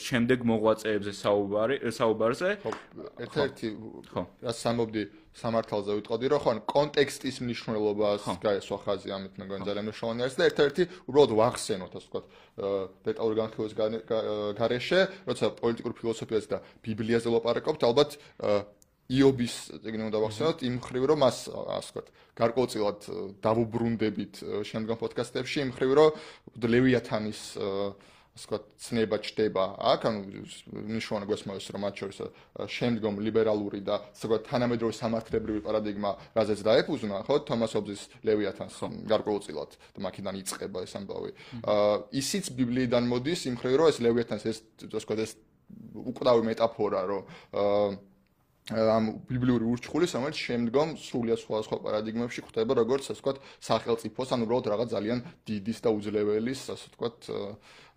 [0.00, 2.50] შემდეგ მოღვაწეებზე საუბარი საუბარზე.
[2.64, 2.72] ხო,
[3.20, 3.68] ერთ-ერთი
[4.08, 10.20] ხო, რა სამობდი სამართალზე ვიტყოდი, რომ ხო, კონტექსტის მნიშვნელობას გაესვა ხაზი ამით მეგონი ძალიან მნიშვნელოვანი
[10.24, 12.24] არის და ერთ-ერთი უბრალოდ ვახსენოთ, ასე ვთქვათ,
[13.04, 13.74] დეტალური განხილვის
[14.56, 18.10] გარეშე, როცა პოლიტიკურ ფილოსოფიაზე და ბიბლიაზე ლაპარაკობთ, ალბათ
[19.10, 22.08] იობის ეგნე უნდა ვახსენოთ იმ ხრივ რომ მას ასე ვთქვათ
[22.40, 23.00] გარკვეულწილად
[23.42, 24.34] დავუბრუნდებით
[24.70, 26.10] შემდგომ პოდკასტებში იმ ხრივ რომ
[26.70, 27.42] ლევიათანის
[28.30, 30.20] ასე ვთქვათ, ცნება ჩდება აქ, ანუ
[30.70, 32.18] ნიშნავენ გვესმოეს რომ მათ შორის
[32.70, 38.76] შემდგომ ლიბერალური და ასე ვთქვათ, თანამედროვე სამართლებრივი პარადიგმა რაზეც დაეფუძნა, ხო, თომას ობზის ლევიათანს
[39.10, 41.30] გარკვეულწილად და მაქედან იწყება ეს ამბავი.
[42.14, 45.32] ისიც ბიბლიიდან მოდის იმ ხრივ რომ ეს ლევიათანს ეს ასე ვთქვათ, ეს
[45.94, 47.22] უკვდავი მეტაფორა რომ
[48.70, 54.66] ამ ბიბლიური ურჩხული, რომელიც შემდგომ სრულიად სხვადასხვა პარადიგმებში ხდება, როგორც ასე ვთქვათ, სახელმწიფოს, ანუ უბრალოდ
[54.70, 55.18] რაღაც ძალიან
[55.48, 57.18] დიდის და უძლებელის, ასე ვთქვათ,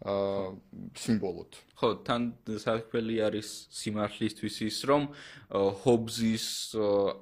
[0.03, 0.51] აა
[0.99, 1.63] სიმბოლოდ.
[1.73, 5.07] ხო, თან საქმელი არის სიმართლისთვის ის, რომ
[5.83, 6.45] ჰობზის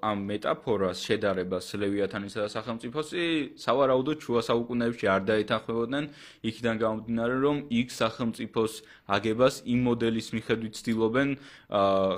[0.05, 3.23] ამ მეტაფორას შედარებას ლევიათანისა და სახელმწიფოსი
[3.57, 6.05] სავარაუდოდ შუა საუკუნეებში არ დაეთანხმებოდნენ,
[6.51, 8.73] იქიდან გამომდინარე, რომ იქ სახელმწიფოს
[9.11, 11.29] აგებას იმ მოდელის მიხედვით ცდილობენ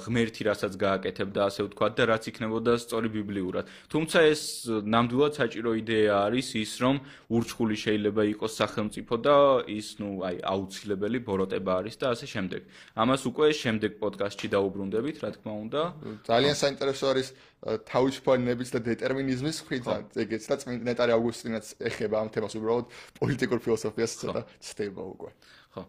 [0.03, 3.65] ღმერთი რასაც გააკეთებდა, ასე ვთქვათ, და რაც იქნებოდა სწორი ბიბლიურად.
[3.93, 4.41] თუმცა ეს
[4.83, 6.95] ნამდვილად საჭირო იდეა არის ის, რომ
[7.29, 9.37] ურჩხული შეიძლება იყოს სახელმწიფო და
[9.69, 12.61] ის, ну, აი, აუცილებელი ბოროტება არის და ასე შემდეგ.
[13.03, 15.81] ამას უკვე შემდეგ პოდკასტში დაუბრუნდებით, რა თქმა უნდა.
[16.29, 17.27] ძალიან საინტერესო არის
[17.63, 22.85] თავისუფლების და დეტერმინიზმის ხვითა ეგეც და წმინდა ნეტარი ავგუსტინაც ეხება ამ თემას უბრალოდ
[23.19, 25.31] პოლიტიკურ ფილოსოფიას ცოტა ცდება უკვე.
[25.73, 25.83] ხო.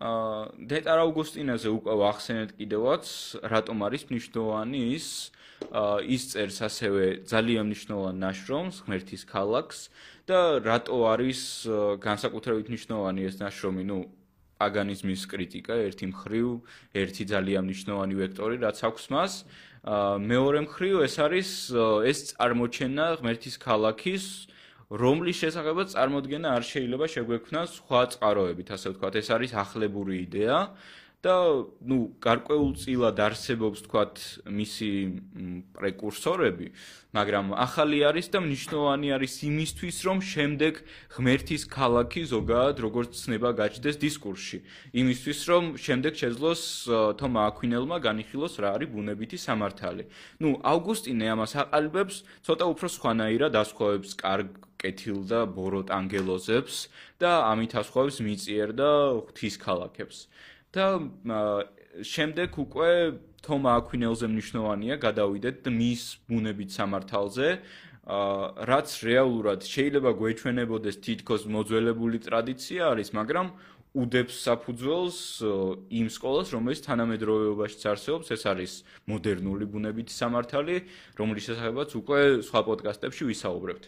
[0.00, 3.04] აა დეტარ ავგუსტინაზე უკვე ვახსენეთ კიდევაც,
[3.52, 5.06] რატომ არის მნიშვნელოვანი ის
[6.06, 9.78] ის წერს ასევე ძალიან მნიშვნელოვან ნაშრომს ღმერთის ქალაქს
[10.26, 11.40] და რატო არის
[12.02, 13.98] განსაკუთრებით მნიშვნელოვანი ეს ნაშრომი, ну
[14.60, 16.48] პაგანიზმის კრიტიკა ერთი მხრივ,
[16.92, 19.32] ერთი ძალიან მნიშვნელოვანი ვექტორი, რაც აქვს მას.
[20.20, 21.48] მეორე მხრივ ეს არის
[22.04, 24.24] ეს წარმოჩენა ღმერთის ქალაქის
[24.90, 30.58] რომლის შესახებაც წარმოქმნა არ შეიძლება შეგვექმნას სხვა წყაროებით, ასე ვთქვათ, ეს არის ახლებური იდეა.
[31.25, 31.35] და
[31.81, 34.89] ну გარკვეულწილად არსებობს თქვათ მისი
[35.73, 36.67] პრეკურსორები
[37.17, 40.81] მაგრამ ახალი არის და მნიშვნელოვანი არის იმისთვის რომ შემდეგ
[41.15, 44.59] ღმერთის ქალაქი ზოგადად როგორც ცნება გაჩნდეს დისკურსში
[45.01, 46.61] იმისთვის რომ შემდეგ შეძლოს
[47.17, 50.05] თომა აკვინელმა განიხილოს რა არის ბუნებითი სამართალი
[50.45, 56.75] ну ავგუსტინე ამას აყალიბებს ცოტა უფრო სხვანაირად ასხოვებს კარგ კეთილ და ბოროტ ანგელოზებს
[57.17, 58.89] და ამით ასხოვებს მიწიერ და
[59.25, 60.27] ღვთის ქალაქებს
[60.74, 60.86] და
[62.06, 62.90] შემდეგ უკვე
[63.42, 67.48] თომა აკვინელზე მნიშვნელოვანია გადავიდეთ მის ბუნებით სამართალზე
[68.70, 73.46] რაც რეალურად შეიძლება გვეჩვენებოდეს თითქოს მოძველებული ტრადიცია არის მაგრამ
[73.90, 75.18] უდებს საფუძველს
[75.90, 78.72] იმ სკოლას, რომელიც თანამედროვეობაში არსებობს, ეს არის
[79.10, 80.76] მოდერნული ბუნებითი სამართალი,
[81.18, 83.84] რომლის შესახებაც უკვე სხვა პოდკასტებში ვისაუბრებთ.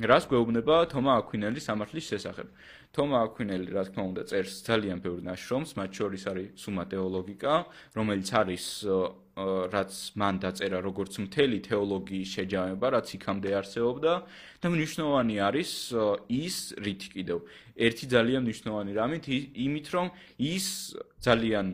[0.00, 2.48] რას გვეუბნება თომა აკვინელის სამართლის შესახებ?
[2.96, 7.52] თომა აკვინელი, რა თქმა უნდა, წერს ძალიან ბევრ ნაშრომს, მათ შორის არის სუმა თეოლოგიკა,
[7.92, 8.64] რომელიც არის
[9.72, 14.12] რაც მან დაწერა როგორც მთელი თეოლოგიის შეჯამება, რაც იქამდე არსებობდა
[14.60, 15.70] და მნიშვნელოვანი არის
[16.28, 17.38] ის რითი კიდევ
[17.76, 20.66] ერთი ძალიან მნიშვნელოვანი რამით იმით რომ ის
[21.24, 21.66] ძალიან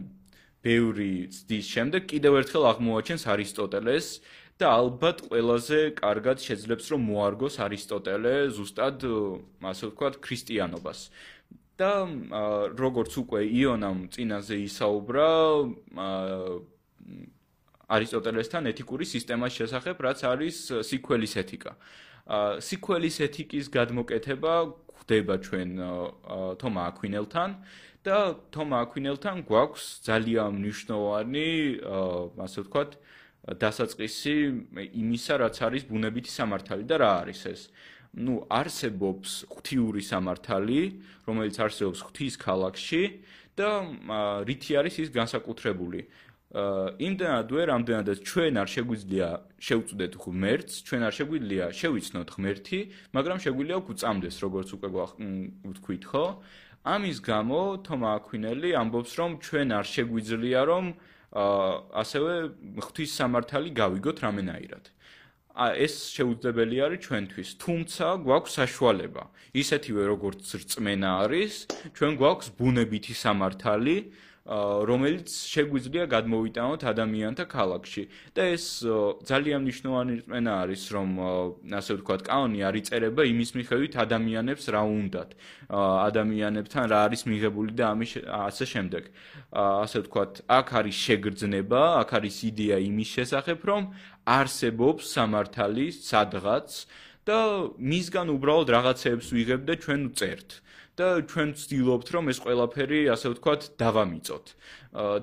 [0.62, 4.06] ბევრი ცდის შემდეგ კიდევ ერთხელ აღმოაჩენს არისტოტელეს
[4.58, 9.06] და ალბათ ყველაზე კარგად შეძლებს რომ მოარგოს არისტოტელე ზუსტად
[9.70, 11.00] ასე ვთქვათ ქრისტიანობას.
[11.78, 12.10] და
[12.74, 15.30] როგორც უკვე იონამ წინაზე ისაუბრა
[17.86, 20.56] არისტოტელესთან ეთიკური სისტემას შესახებ რაც არის
[20.90, 21.72] სიკველის ეთიკა.
[22.68, 24.54] სიკველის ეთიკის გადმოკეთება
[24.98, 25.70] ხდება ჩვენ
[26.58, 27.50] თომა აკვინელთან
[28.04, 28.18] და
[28.52, 31.48] თომა აკვინელთან გვაქვს ძალიან მნიშვნელოვანი
[32.42, 32.90] ასე ვთქვათ
[33.48, 34.34] დასაწყისი
[34.92, 37.62] იმისა რაც არის ბუნებითი სამართალი და რა არის ეს
[38.18, 40.80] ну არსებობს ღვთიური სამართალი
[41.28, 43.02] რომელიც არსებობს ღვთის ქალაქში
[43.56, 43.70] და
[44.48, 46.00] რითი არის ის განსაკუთრებული
[46.48, 49.28] იმდანად ვერ ამდენადაც ჩვენ არ შეგვიძლია
[49.60, 52.80] შევწუდეთ ღმერთს, ჩვენ არ შეგვიძლია შევიცნოთ ღმერთი,
[53.12, 54.88] მაგრამ შეგვიძლია გვწამდეს, როგორც უკვე
[55.68, 56.26] ვთქვით, ხო?
[56.88, 60.84] ამის გამო თომა აკვინელი ამბობს, რომ ჩვენ არ შეგვიძლია რომ
[61.32, 62.32] ასევე
[62.80, 64.84] ღვთის სამართალი გავიგოთ რამენაირად.
[65.58, 69.22] ა ეს შეუძლებელი არის ჩვენთვის, თუმცა გვაქვს საშუალება.
[69.58, 71.52] ისეთივე როგორც რწმენა არის,
[71.98, 73.96] ჩვენ გვაქვს ბუნებითი სამართალი,
[74.48, 78.02] რომელიც შეგვიძლია გადმოვიტანოთ ადამიანთა ქალაქში.
[78.32, 78.64] და ეს
[79.28, 81.08] ძალიან მნიშვნელოვანი რწმენა არის რომ
[81.68, 85.30] ასე ვთქვათ კანონი არ იწერება იმის მიხედვით ადამიანებს რა უნდათ.
[85.68, 89.04] ადამიანებთან რა არის მიღებული და ამის ასე შემდეგ.
[89.52, 93.82] ასე ვთქვათ აქ არის შეგრძნება აქ არის იდეა იმის შესახებ რომ
[94.24, 96.68] არსებობს სამართალი სადღაც
[97.28, 100.50] და მისგან უბრალოდ რაღაცეებს ვიღებ და ჩვენ ვწერთ.
[100.98, 104.46] და ჩვენ ვცდილობთ რომ ეს ყველაფერი ასე ვთქვათ დავამიწოთ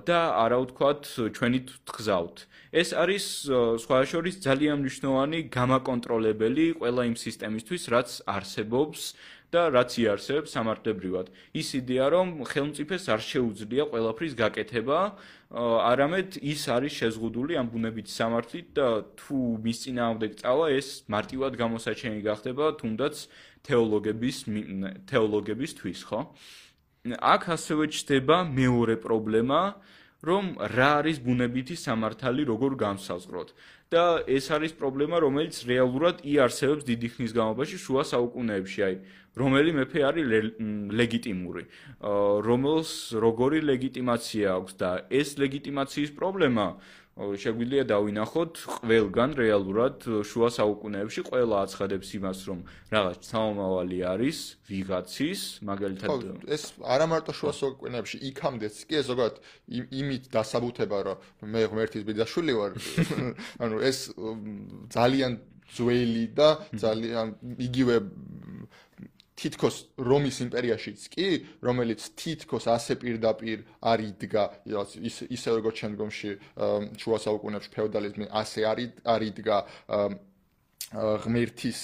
[0.07, 1.01] და არა ვთქვათ
[1.35, 1.59] ჩვენი
[1.91, 2.37] თგზავთ
[2.75, 3.25] ეს არის
[3.83, 9.01] სხვა შორის ძალიან მნიშვნელოვანი გამაკონტროლებელი ყველა იმ სისტემისთვის რაც არსებობს
[9.55, 11.31] და რაც იარსებს სამართლებრივად.
[11.55, 14.99] ის იდეა, რომ ხელმწიფეს არ შეუძლია ყველაფრის გაკეთება,
[15.91, 22.19] არამედ ის არის შეზღუდული ამ ბუნებითი სამართლით და თუ მის წინააღმდეგ წავა, ეს მარტივად გამოსაჩენი
[22.27, 23.15] გახდება თუნდაც
[23.65, 24.37] თეოლოგების
[25.09, 26.19] თეოლოგებისთვის, ხო?
[27.05, 29.61] აქ ასევე ჩდება მეორე პრობლემა,
[30.25, 33.49] რომ რა არის ბუნებითი სამართალი, როგორ განსაზღვროთ.
[33.93, 38.95] და ეს არის პრობლემა, რომელიც რეალურად იარსებებს დიდი ხნის განმავლობაში შუა საუკუნეებში, აი,
[39.37, 40.25] რომელი მეფე არის
[40.99, 41.63] ლეგიტიმური,
[42.49, 42.91] რომელს
[43.25, 46.65] როგორი ლეგიტიმაცია აქვს და ეს ლეგიტიმაციის პრობლემა
[47.15, 52.59] შეგვიძლია დავინახოთ ყველგან რეალურად შუა საუკუნეებში ყველა აცხადებს იმას რომ
[52.91, 59.39] რაღაც სამომავალი არის ვიღაცის მაგალითად ეს არა მარტო შუა საუკუნეებში იქამდეც კი ზოგადად
[60.03, 61.23] იმით დასაბუთება რომ
[61.55, 62.71] მე ღმერთის ბიძაშვილი ვარ.
[63.63, 63.99] ანუ ეს
[64.91, 65.39] ძალიან
[65.71, 67.27] ძველი და ძალიან
[67.63, 67.95] იგივე
[69.35, 71.27] თითქოს რომის იმპერიაშიც კი,
[71.67, 74.43] რომელიც თითქოს ასე პირდაპირ არ იდგა,
[75.03, 76.31] ის ისე როგორც შემდგომში
[77.03, 79.57] შუა საუკუნეებში ფეოდალიზმი ასე არ არ იდგა
[81.25, 81.79] ღმერთის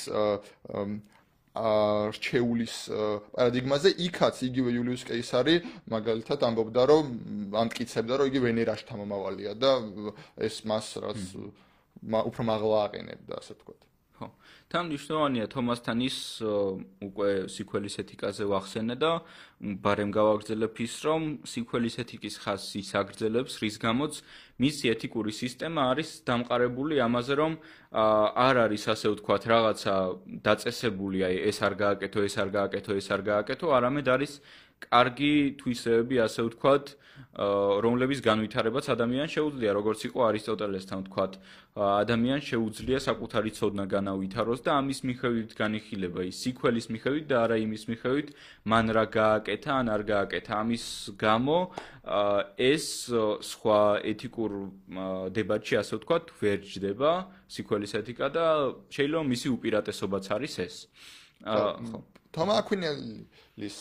[1.52, 2.76] რჩეულის
[3.36, 5.56] პარადიგმაზე იქაც იგივე იულიუს კეისარი
[5.92, 7.12] მაგალითად ამბობდა რომ
[7.64, 9.72] ამტკიცებდა რომ იგი ვენერაში თამამავალია და
[10.48, 11.20] ეს მას რაც
[12.32, 13.91] უფრო მაღლა აყენებდა ასე თქვა
[14.22, 14.30] ხო.
[14.72, 16.18] თან მნიშვნელოვანია თომასთან ის
[17.04, 19.12] უკვე სიკველის ეთიკაზე ვახსენე და
[19.84, 21.22] ბარემ გავაგრძელებ ის, რომ
[21.54, 24.22] სიკველის ეთიკის ხასი საგრძელებს, რის გამოც
[24.62, 27.54] მისი ეთიკური სისტემა არის დამყარებული ამაზე, რომ
[27.92, 29.96] არ არის ასე ვთქვათ, რაღაცა
[30.46, 34.34] დაწესებული, აი ეს არ გააკეთო, ეს არ გააკეთო, ეს არ გააკეთო, არამედ არის
[34.90, 36.86] კარგი თვისებები, ასე ვთქვათ,
[37.32, 41.34] რომლების განვითარებაც ადამიანს შეუძლია, როგორც იყო არისტოტელესთან ვთქვათ,
[41.80, 47.84] ადამიანს შეუძლია საკუთარი ცოდნა განავითაროს და ამის მიხედვით განიხილება ის სიკველის მიხედვით და არა იმის
[47.88, 48.28] მიხედვით,
[48.68, 50.52] მან რა გააკეთა, ან არ გააკეთა.
[50.60, 51.58] ამის გამო
[52.60, 52.86] ეს
[53.48, 54.52] სხვა ეთიკურ
[55.32, 57.12] დებატში, ასე ვთქვათ, ვერ ჯდება
[57.48, 58.46] სიკველის ეთიკა და
[58.92, 60.76] შეიძლება მისი უპირატესობაც არის ეს.
[61.48, 62.04] ხო.
[62.36, 63.78] თომა აკვინელის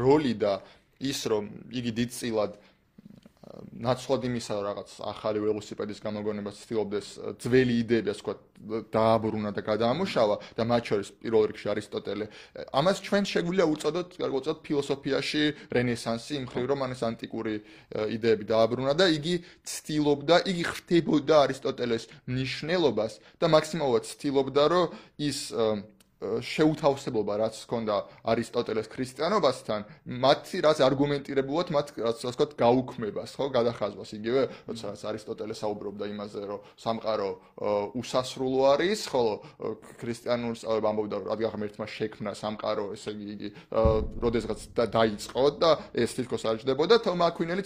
[0.00, 0.54] როლი და
[1.02, 1.44] ის რომ
[1.76, 2.56] იგი დიდწილად
[3.56, 7.08] ნაცვლად იმისა რაღაც ახალი ველოსიპედის გამოგონებას ცდილობდეს
[7.40, 8.40] ძველი იდეები ასე ვთქვათ
[8.96, 12.26] დააბრუნა და გადაამუშავა და მათ შორის პირველ რიგში არისტოტელე.
[12.80, 15.42] ამას ჩვენ შეგვიძლია უწოდოთ გარკვეულწოდ ფილოსოფიაში
[15.76, 17.54] რენესანსი იმ ხრივ რომ ამას ანტიკური
[18.16, 19.34] იდეები დააბრუნა და იგი
[19.72, 24.86] ცდილობდა იგი ხრთებოდა არისტოტელეს მნიშვნელობას და მაქსიმალურად ცდილობდა რომ
[25.22, 25.38] ის
[26.22, 27.94] შეუთავსებლობა რაც ჰქონდა
[28.32, 29.80] არისტოტელეს ქრისტიანობასთან,
[30.24, 36.40] მათი რაც არგუმენტირებულად მათ რაც ასე ვთქვათ გაუქმებას, ხო, გადახაზვას იგივე, როცა არისტოტელე საუბრობდა იმაზე,
[36.48, 37.30] რომ სამყარო
[38.00, 39.32] უსასრულო არის, ხოლო
[40.00, 43.48] ქრისტიანულ სწავლება ამბობდა, რომ რადგან ღმერთმა შექმნა სამყარო, ესე იგი
[44.24, 47.62] როდესღაც დაიწყო და ეს თითქოს არ ჯდებოდა, თომა აკვინელი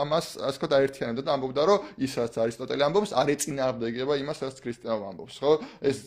[0.00, 4.56] ამას ასე ვთქვათ აერთიანებდა და ამბობდა, რომ ის რაც არისტოტელე ამბობს, არ ეწინააღმდეგება იმას, რაც
[4.64, 5.52] ქრისტიანობა ამბობს, ხო?
[5.82, 5.98] ეს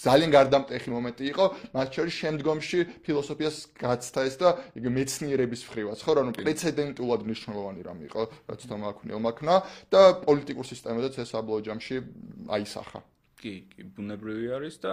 [0.00, 1.44] ძალიან გარდამტეხი მომენტი იყო,
[1.76, 4.48] მათ შორის შემდგომში ფილოსოფიას გაცდა ეს და
[4.80, 9.54] იგი მეცნიერების მხრივაც, ხო, რა ნუ პრეცედენტულად მნიშვნელოვანი რამ იყო, რაც თომა აქვინელ მაქნა
[9.92, 11.96] და პოლიტიკურ სისტემაზეც ეს აბლოჯამში
[12.48, 13.00] აისახა.
[13.40, 14.92] კი, კი, ბუნებრივი არის და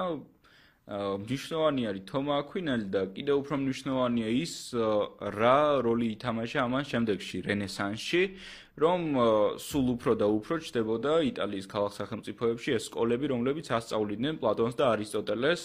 [0.88, 4.54] მნიშვნელოვანი არის თომა აქვინელი და კიდევ უფრო მნიშვნელოვანია ის
[5.36, 8.22] რა როლი ითამაშა ამან შემდეგში რენესანსში
[8.78, 9.02] რომ
[9.58, 15.62] სულ უფრო და უფრო ჩდებოდა იტალიის ქალაქ სახელმწიფოებში ეს სკოლები რომლებიც ასწავლიდნენ პლატონს და არისტოტელეს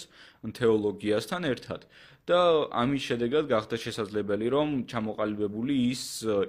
[0.57, 1.85] თეოლოგიასთან ერთად.
[2.23, 2.39] და
[2.71, 6.03] ამის შედეგად გახდა შესაძლებელი რომ ჩამოყალიბებული ის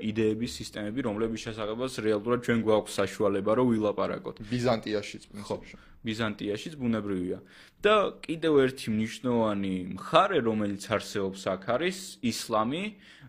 [0.09, 4.35] იდეების სისტემები რომლების შესაძლებელს რეალურად ჩვენ გვაქვს საშუალება რომ ვილაპარაკოთ.
[4.53, 7.39] ბიზანტიაშიც პრინციპში ბიზანტიაშიც ბუნებრივია.
[7.83, 11.97] და კიდევ ერთი მნიშვნელოვანი მხარე რომელიც არსებობს აქ არის
[12.31, 12.83] ისლამი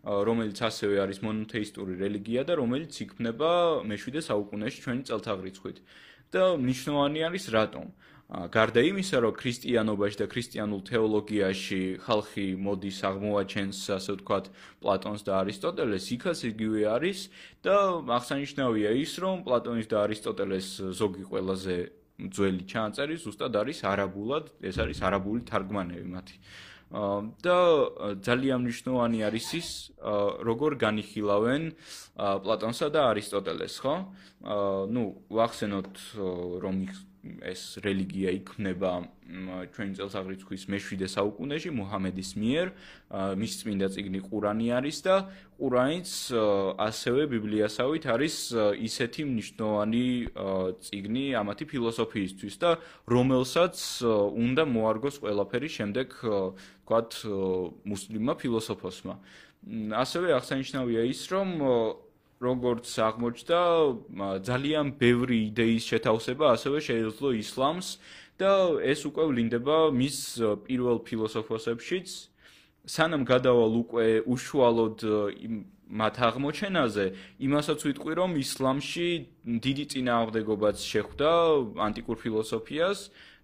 [0.05, 2.93] რომელიც ასევე არის მონოთეისტური რელიგია და რომელიც
[3.25, 5.79] იქმნება მე-7 საუკუნეში ჩვენი წელთაღრიცხვით.
[6.35, 7.87] და მნიშვნელოვანი არის რატომ?
[8.51, 14.45] გარდა იმისა, რომ ქრისტიანობაში და ქრისტიანულ თეოლოგიაში ხალხი მოდის აღმოაჩენს, ასე ვთქვათ,
[14.83, 17.19] პლატონს და არისტოტელეს, იქაც იგივე არის
[17.63, 17.77] და
[18.19, 21.77] აღსანიშნავია ის, რომ პლატონის და არისტოტელეს ზოგი ყველაზე
[22.35, 26.37] ძველი ჩანაწერი ზუსტად არის არაბულად, ეს არის არაბული თარგმანები მათი.
[26.95, 27.59] და
[28.23, 29.69] ძალიან მნიშვნელოვანი არის ის
[30.47, 31.63] როგორ განიხილავენ
[32.15, 33.95] პლატონსა და არისტოტელეს, ხო?
[34.95, 35.91] ну, ვახსენოთ
[36.63, 36.77] რომ
[37.45, 38.91] ეს რელიგია იქმნება
[39.73, 42.73] ჩვენი წელსაღრიცხვის მე-7 საუკუნეში მუჰამედის მიერ
[43.41, 45.17] მის წმინდა წიგნი ყურანი არის და
[45.57, 46.11] ყურანიც
[46.89, 48.37] ასევე ბიბლიასავით არის
[48.89, 50.05] ისეთი მნიშვნელოვანი
[50.85, 52.71] წიგნი ამათი ფილოსოფიისთვის და
[53.09, 53.77] რომელსაც
[54.45, 56.09] უნდა მოარგოს ყველაფერი შემდეგ
[56.85, 57.11] თქვათ
[57.89, 59.17] მუსლიმმა ფილოსოფოსმა.
[59.97, 61.49] ასევე აღსანიშნავია ის რომ
[62.49, 63.61] როგორც აღმოჩნდა
[64.49, 67.89] ძალიან ბევრი იდეის შეთავსება ასევე შეეძლო ისლამს
[68.39, 68.53] და
[68.83, 70.17] ეს უკვე ვლინდება მის
[70.67, 72.09] პირველ ფილოსოფოსებშიც.
[72.85, 74.99] სანამ გადავალ უკვე უშუალოდ
[75.89, 77.07] მათ აღმოჩენაზე
[77.47, 79.09] იმასაც ვიტყვი რომ ისლამში
[79.65, 81.31] დიდი წინააღმდეგობაც შეხვდა
[81.87, 82.99] ანტიკურ ფილოსოფიას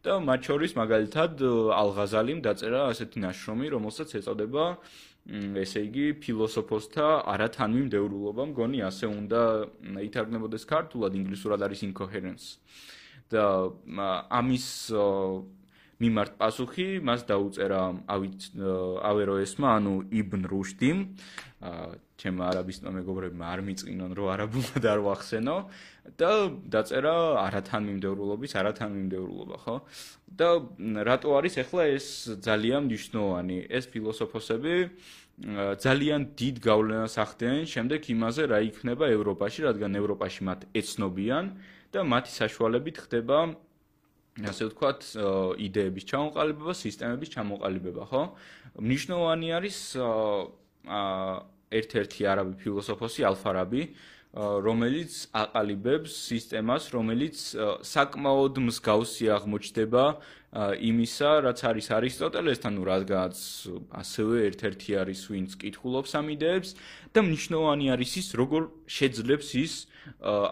[0.04, 1.32] და მათ შორის მაგალითად
[1.76, 4.64] ალღაზალიმ დაწერა ასეთი ნაშრომი რომელსაც ეწოდება
[5.30, 9.42] ესე იგი ფილოსოფოსთა არათანმიმდევრულობა მგონი ასე უნდა
[10.08, 12.58] ითარგმნებოდეს ქართულად ინგლისურად არის incoherence.
[13.30, 13.70] და
[14.26, 14.66] ამის
[16.00, 18.40] მიმართ პასუხი მას დაუწერა ავით
[19.04, 20.98] ავეროესმა ანუ იბნ რუშდიმ.
[22.20, 25.56] ჩემ არაბისტო მეგობრებმა არ მიწინონ რომ არაბულად არ ვახსენო.
[26.20, 26.30] და
[26.72, 27.14] დაწერა
[27.46, 29.76] არათანმიმდევრულობის არათანმიმდევრულობა ხო?
[30.40, 30.48] და
[31.06, 31.54] რატო არის?
[31.62, 32.06] ახლა ეს
[32.40, 34.74] ძალიან მნიშვნელოვანი ეს ფილოსოფოსები
[35.40, 41.44] ძალიან დიდ გავლენას ახდენენ შემდეგ იმაზე რა იქნება ევროპაში რადგან ევროპაში მათ ეცნობიან
[41.96, 43.38] და მათი საშუალებით ხდება
[44.50, 45.00] ასე ვთქვათ
[45.64, 48.22] იდეების ჩამოყალიბება სისტემების ჩამოყალიბება ხო?
[48.84, 49.78] მნიშვნელოვანი არის
[51.80, 53.82] ერთ-ერთი არაბი ფილოსოფოსი ალფარაბი
[54.35, 57.35] რომელიც აყალიბებს სისტემას, რომელიც
[57.87, 60.03] საკმაოდ მსგავსი აღმოჩნდება
[60.55, 63.39] იმისა, რაც არის არისტოტელესთან, ну, რადგანაც
[63.95, 66.75] ასევე ერთ-ერთი არის, ვინც კითხულობს ამ იდეებს
[67.15, 69.73] და მნიშვნელოვანი არის ის, როგორ შეძლებს ის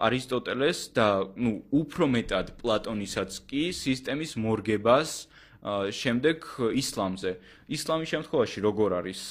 [0.08, 5.27] არისტოტელეს და, ну, უფრო მეტად პლატონისაც კი სისტემის მორგებას
[5.59, 7.31] შემდეგ ისლამზე.
[7.67, 9.21] ისლამის შემთხვევაში როგორ არის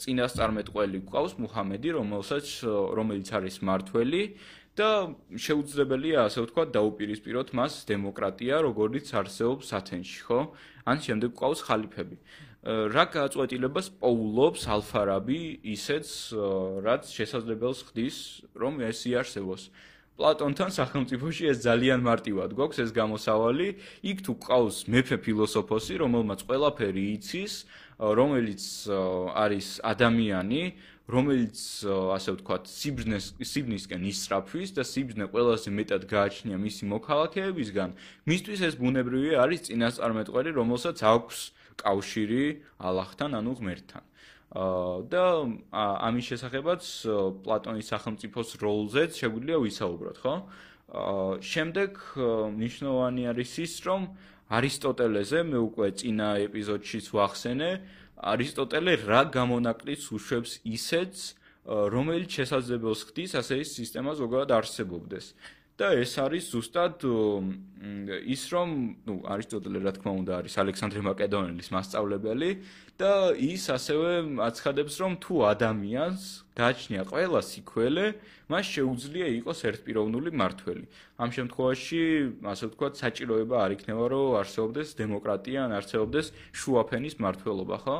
[0.00, 2.46] წინასწარმეტყველი გვყავს მუჰამედი, რომელსაც
[2.96, 4.22] რომელიც არის მართველი
[4.78, 10.40] და შეუძლებელია ასე ვთქვათ დაუპირისპიროთ მას დემოკრატია, როგორც არსებობს ათენში, ხო?
[10.88, 12.16] ან შემდეგ გვყავს ხალიფები.
[12.68, 15.40] რა გაწყვეტილებას პოულობს ალფარაბი
[15.74, 16.08] ისეც
[16.86, 18.16] რაც შესაძლებელს ხდის
[18.56, 19.70] რომ ეს იარსებოს?
[20.18, 23.68] პლატონთან სახელმწიფოში ეს ძალიან მარტივად გვაქვს ეს გამოსავალი.
[24.02, 27.54] იქ თუ ყავს მეფე ფილოსოფოსი, რომელმაც ყველაფერი იცის,
[28.02, 28.62] რომელიც
[29.34, 30.62] არის ადამიანი,
[31.08, 37.90] რომელიც ასე ვთქვათ, სიბზნეს სიბნისკენ ისწრაფვის და სიბზნე ყველაზე მეტად გააჩნია მისი მოქალაქეებისგან,
[38.28, 41.38] მისთვის ეს ბუნებრივი არის წინასწარმეტყველი, რომელსაც აქვს
[41.78, 42.44] კავშირი
[42.76, 44.02] ალაჰთან, ანუ ღმერთთან.
[44.48, 45.24] და
[45.72, 46.82] ამის შესახებაც
[47.44, 50.34] პლატონის სახელმწიფოს როლზეც შეგვიძლია ვისაუბროთ, ხო?
[51.44, 51.90] შემდეგ
[52.56, 54.08] ნიშნავანი არის ის, რომ
[54.48, 57.70] არისტოტელეზე მე უკვე წინა ეპიზოდშიც ვახსენე,
[58.16, 61.36] არისტოტელე რა გამონაკლისს უშვებს ისეც,
[61.68, 65.36] რომელიც შესაძლებელს ხდის ასე ის სისტემა ზოგადად არსებობდეს.
[65.78, 67.06] და ეს არის ზუსტად
[68.26, 68.68] ის რომ,
[69.06, 72.50] ну, არისტოტელე რა თქმა უნდა არის ალექსანდრე მაკედონელის მასწავლებელი
[72.98, 74.10] და ის ასევე
[74.42, 76.24] აცხადებს რომ თუ ადამიანს
[76.58, 78.06] გააჩნია ყველა სიქველე,
[78.50, 80.84] მას შეუძლია იყოს ერთპიროვნული მართველი.
[81.18, 82.02] ამ შემთხვევაში,
[82.52, 86.26] ასე ვთქვათ, საჭიროება არ იქნება, რომ არსებობდეს დემოკრატია, ან არსებობდეს
[86.58, 87.98] შუაფენის მართლობა, ხო?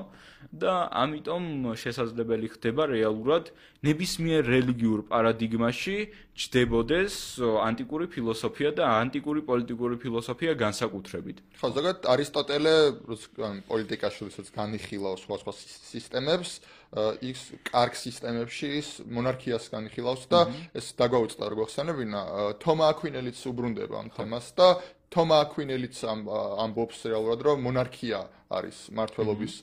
[0.55, 3.51] და ამიტომ შესაძლებელი ხდება რეალურად
[3.85, 5.97] ნებისმიერ რელიგიურ პარადიგმაში
[6.39, 11.37] ჯდებოდეს ანტიკური ფილოსოფია და ანტიკური პოლიტიკური ფილოსოფია განსაკუთრებით.
[11.59, 12.75] ხო, ზოგადად არისტოტელე
[13.69, 15.53] პოლიტიკაში როდესაც განიხილავს სხვა სხვა
[15.91, 16.51] სისტემებს,
[17.21, 20.41] ის კარგ სისტემებში ის მონარქიას განიხილავს და
[20.73, 22.21] ეს დაგვაუწყდა როგორ ხსენებინა
[22.65, 24.69] თომა აკვინელიც უბრუნდება ამ თემას და
[25.13, 29.55] თომა აკვინელიც ამბობს რეალურად რომ მონარქია არის მართლობის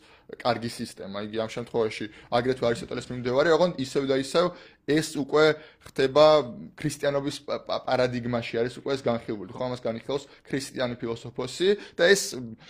[0.41, 1.21] კარგი სისტემა.
[1.25, 4.45] იგი ამ შემთხვევაში აგრეთვე არისტოტელეს მიმდევარი, ოღონდ ისევ და ისევ
[4.89, 5.45] ეს უკვე
[5.85, 6.25] ხდება
[6.77, 9.51] ქრისტიანობის პარადიგმაში არის უკვე ეს განხილული.
[9.53, 12.21] ხო, ამას განიხილავს ქრისტიანი ფილოსოფოსი და ეს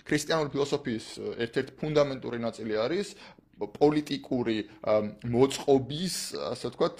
[0.04, 1.06] ქრისტიანული ფილოსოფიის
[1.44, 3.16] ერთ-ერთი ფუნდამენტური ნაწილი არის
[3.56, 4.56] პოლიტიკური
[5.32, 6.16] მოწყობის,
[6.52, 6.94] ასე ვთქვათ,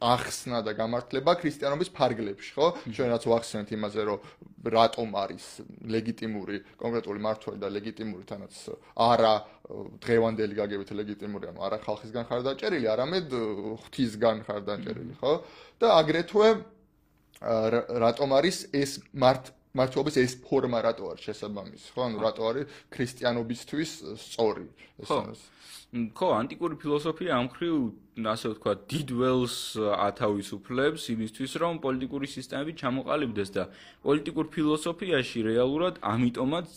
[0.00, 2.66] ახსნა და გამართლება ქრისტიანობის ფარგლებში, ხო?
[2.88, 4.18] ჩვენ რაც ვახსენეთ იმაზე, რომ
[4.64, 5.44] რატომ არის
[5.92, 8.52] ლეგიტიმური კონკრეტული მართველი და ლეგიტიმური თანაც
[8.96, 9.34] არა
[10.00, 13.28] დღევანდელი გაგებით ლეგიტიმური, ანუ არა ხალხისგან ხარ დაჭერილი, არამედ
[13.84, 15.32] ღვთისგან ხარ დაჭერილი, ხო?
[15.84, 16.48] და აგრეთვე
[17.44, 22.00] რატომ არის ეს მართ მართლობის ეს ფორმა რატო არის შესაბამისი, ხო?
[22.06, 23.90] ანუ რატო არის ქრისტიანობისთვის
[24.22, 24.66] სწორი
[25.02, 25.42] ეს არის.
[25.94, 27.74] ხო, ანტიკური ფილოსოფია ამ ხრივ,
[28.26, 33.64] ასე ვთქვა, დიდველს ათავისუფლებს იმისთვის, რომ პოლიტიკური სისტემები ჩამოყალიბდეს და
[34.02, 36.68] პოლიტიკურ ფილოსოფიაში რეალურად ამიტომაც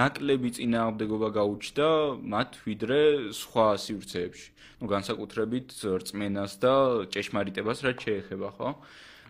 [0.00, 1.88] ნაკლები წინააღმდეგობა გაუჩნდა
[2.36, 3.00] მათ ვიდრე
[3.40, 4.48] სხვა სივრცეებში.
[4.76, 6.72] ну განსაკუთრებით რწმენას და
[7.08, 8.70] ჭეშმარიტებას რაც შეეხება, ხო?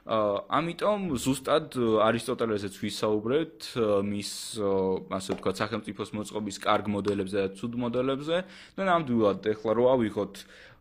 [0.06, 1.74] ამიტომ ზუსტად
[2.06, 3.66] არისტოტელეზეც ვისაუბრეთ
[4.06, 4.30] მის
[5.18, 8.36] ასე ვთქვათ სახელმწიფოს მოწყობის კარგ მოდელებზე და ცუდ მოდელებზე.
[8.78, 10.34] და ნამდვილად ეხლა რო ავიღოთ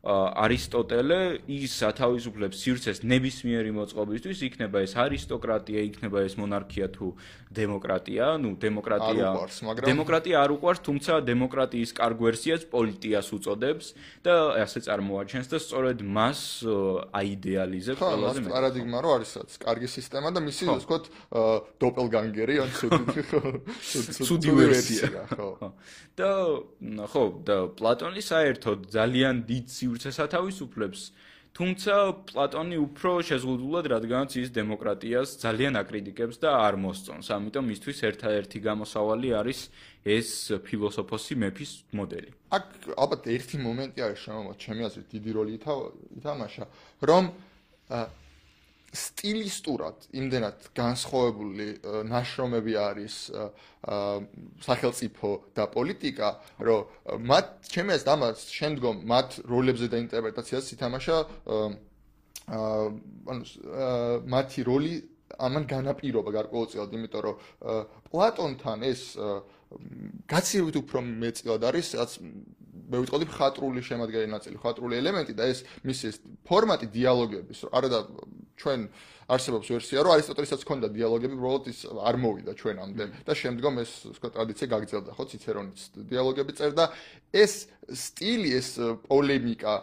[0.06, 7.08] არისტოტელე ის ათავისუფლებს სივრცეს ნებისმიერი მოწყობისთვის, იქნება ეს არისტოკრატია, იქნება ეს მონარქია თუ
[7.50, 9.34] დემოკრატია, ну დემოკრატია
[9.82, 13.86] დემოკრატია არ უყვარს, თუმცა დემოკრატიის კარგ ვერსიას პოლიტიას უწოდებს
[14.22, 16.40] და ასე წარმოაჩენს და სწორედ მას
[17.10, 18.50] აიდეალიზებს ყველაზე მეტად.
[18.50, 21.06] ხო, პარადიგმა რო არის რაც კარგი სისტემა და მისი ასე ვთქვათ
[21.82, 22.70] დოპელგანგერი ან
[24.28, 25.74] ცუდი ვერსია, ხო.
[26.20, 26.30] და
[27.10, 29.66] ხო, და პლატონი საერთოდ ძალიან დიდ
[29.96, 31.02] სივრცეს ათავისუფლებს.
[31.56, 31.94] თუმცა
[32.28, 37.32] პლატონი უფრო შეზღუდულად რადგანაც ის დემოკრატიას ძალიან აკრიტიკებს და არ მოსწონს.
[37.32, 39.60] ამიტომ მისთვის ერთადერთი გამოსავალი არის
[40.04, 40.30] ეს
[40.68, 42.32] ფილოსოფოსი მეფის მოდელი.
[42.52, 42.68] აქ
[43.00, 45.52] ალბათ ერთი მომენტი არის შემოვა, ჩემი აზრით დიდი როლი
[46.20, 46.66] ითამაშა,
[47.08, 47.24] რომ
[48.96, 51.68] სტილისტურად იმდენად განსხვავებული
[52.10, 53.16] ნაშრომები არის
[54.66, 56.30] სახელმწიფო და პოლიტიკა,
[56.68, 61.18] რომ მათ ჩემი აზრით ამას შემდგომ მათ როლებზე და ინტერპრეტაციას ითამაშა
[62.46, 63.44] ანუ
[64.32, 64.96] მათი როლი
[65.36, 67.36] ამან განაპირობა გარკვეულწილად, იმიტომ რომ
[68.12, 69.02] პლატონთან ეს
[70.30, 72.12] გაცილებით უფრო მეწილად არის, რაც
[72.86, 78.00] მე ვიტყოდი ხატრული შემადგენელი ნაწილი, ხატრული ელემენტი და ეს მის ფორმატი დიალოგების, არა და
[78.56, 78.80] ჩვენ
[79.26, 83.04] არსებობს ვერსია, რომ არისტოტელესაც ჰქონდა დიალოგები, უბრალოდ ის არ მოვიდა ჩვენამდე.
[83.26, 83.92] და შემდგომ ეს
[84.22, 86.86] სხვა ტრადიცია გაგრძელდა, ხო, ციცერონის დიალოგები წერდა.
[87.34, 87.54] ეს
[87.90, 88.70] სტილი, ეს
[89.10, 89.74] პოლემიკა,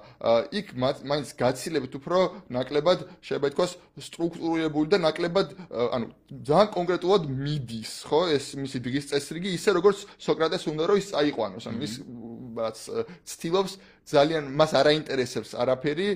[0.54, 2.18] იქ მაინც გაცილებით უფრო
[2.54, 6.06] ნაკლებად შეიძლება ითქვას სტრუქტურირებული და ნაკლებად, ანუ
[6.46, 11.64] ძალიან კონკრეტულად მიდის, ხო, ეს მისი დღის წესრიგი, ისე როგორც სოკრატეს უნდა რომ ის წაიყვანოს,
[11.66, 11.94] ანუ ის
[12.62, 12.78] რაც
[13.26, 13.72] ცდილობს
[14.06, 16.08] ძალიან მას არაინტერესებს არაფერი,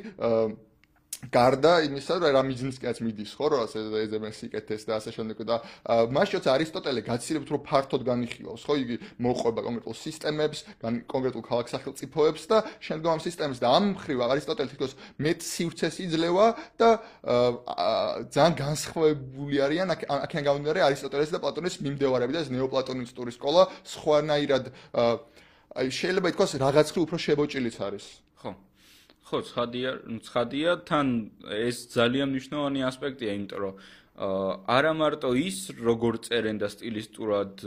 [1.33, 5.57] გარდა იმისა, რომ რა მიზნისკაც მიდის ხო, რომ ასე ეძებენ სიკეთეს და ასე შემდეგ და
[6.13, 10.59] მაშინ არისტოტელე გაცილებით უფრო ფართოდ განიხილავს, ხო, იგი მოყვება კონკრეტულ სისტემებს,
[11.11, 12.57] კონკრეტულ ქალაქ სახელმწიფოებს და
[12.87, 14.91] შემდგომ ამ სისტემებს და ამ მხრივ არისტოტელე თვითონ
[15.27, 16.47] მეტ სივრცეს იძლევა
[16.81, 16.89] და
[18.35, 24.65] ძალიან განსხვავებული არიან აქედან გამომდინარე არისტოტელეს და პლატონის მიმდევარები და ეს ნეოპლატონისტური სკოლა სხვანაირად
[25.77, 28.05] აი შეიძლება ითქვას რაღაც ხრი უფრო შებოჭილიც არის.
[29.27, 29.39] ხო.
[29.51, 29.91] ცხადია,
[30.27, 31.07] ცხადია, თან
[31.59, 33.75] ეს ძალიან მნიშვნელოვანი ასპექტია, იმიტომ რომ
[34.17, 37.61] არა მარტო ის როგორ წერენ და სტილისტურად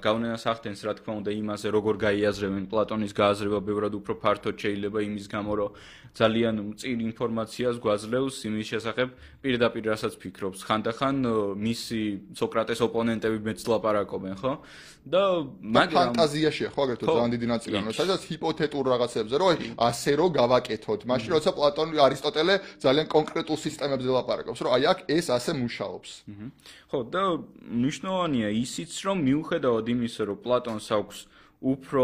[0.00, 5.26] გავლენას ახდენს რა თქმა უნდა იმაზე როგორ გაიაზრებენ პლატონის გააზრება ბევრად უფრო ფართოდ შეიძლება იმის
[5.28, 5.70] გამო რომ
[6.16, 9.08] ძალიან მწիր ინფორმაციას გვაძლევს იმის შესახებ
[9.44, 10.64] პირდაპირ რასაც ფიქრობს.
[10.64, 11.16] ხანდახან
[11.60, 12.00] მისი
[12.32, 14.52] სოკრატეს ოპონენტები მეც ლაპარაკობენ ხო?
[15.08, 15.22] და
[15.62, 19.48] მაგრამ ფანტაზიაშია ხო აგრეთვე ძალიან დიდი ნაწილი ანუ სადაც ჰიპოთეტურ რაღაცებზე რომ
[19.88, 21.00] ასე რომ გავაკეთოთ.
[21.08, 26.10] მაშინ როცა პლატონი არისტოტელე ძალიან კონკრეტულ სისტემებზე ლაპარაკობს რომ აი აქ ეს ასე მუშაობს.
[26.90, 27.22] ხო, და
[27.68, 31.18] მნიშვნელოვანია ისიც, რომ მიუხედავად იმისა, რომ პლატონს აქვს
[31.58, 32.02] უფრო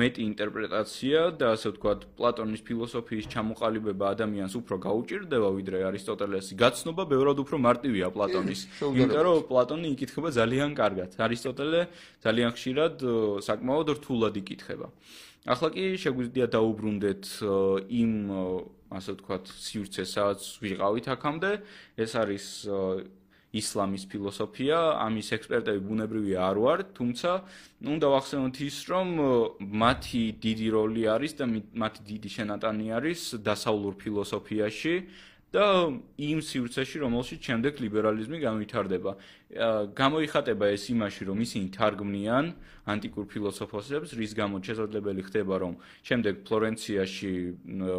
[0.00, 6.56] მეტი ინტერპრეტაცია და ასე ვთქვათ, პლატონის ფილოსოფიის ჩამოყალიბება ადამიანს უფრო გაუჭirdება ვიდრე არისტოტელესი.
[6.56, 8.60] გაცნობა ბევრად უფრო მარტივია პლატონის.
[8.96, 11.10] იმიტომ რომ პლატონი იკითხება ძალიან კარგად.
[11.20, 11.80] არისტოტელე
[12.24, 12.94] ძალიან ხშირად
[13.44, 14.88] საკმაოდ რთულად იკითხება.
[15.44, 17.24] ახლა კი შეგვიძლია დაუბრუნდეთ
[18.00, 18.12] იმ
[18.88, 21.50] ასე ვთქვათ, სივრცესაც ვიყავით აქამდე.
[22.00, 22.44] ეს არის
[23.54, 27.30] ისლამის ფილოსოფია, ამის ექსპერტები ბუნებრივია არ ვარ, თუმცა
[27.94, 29.08] უნდა ვახსენოთ ის, რომ
[29.84, 31.44] მათი დიდი როლი არის და
[31.84, 34.94] მათი დიდი შენატანი არის დასავლურ ფილოსოფიაში.
[35.54, 35.66] და
[36.18, 39.12] იმ სივრცეში, რომელშიც შემდეგ ლიბერალიზმი განვითარდება.
[39.94, 42.44] გამოიხატება ეს იმაში, რომ ისინი თარგმნიან
[42.90, 47.32] ანტიკურ ფილოსოფოსებს, რის გამო შესაძლებელი ხდება, რომ შემდეგ ფლორენციაში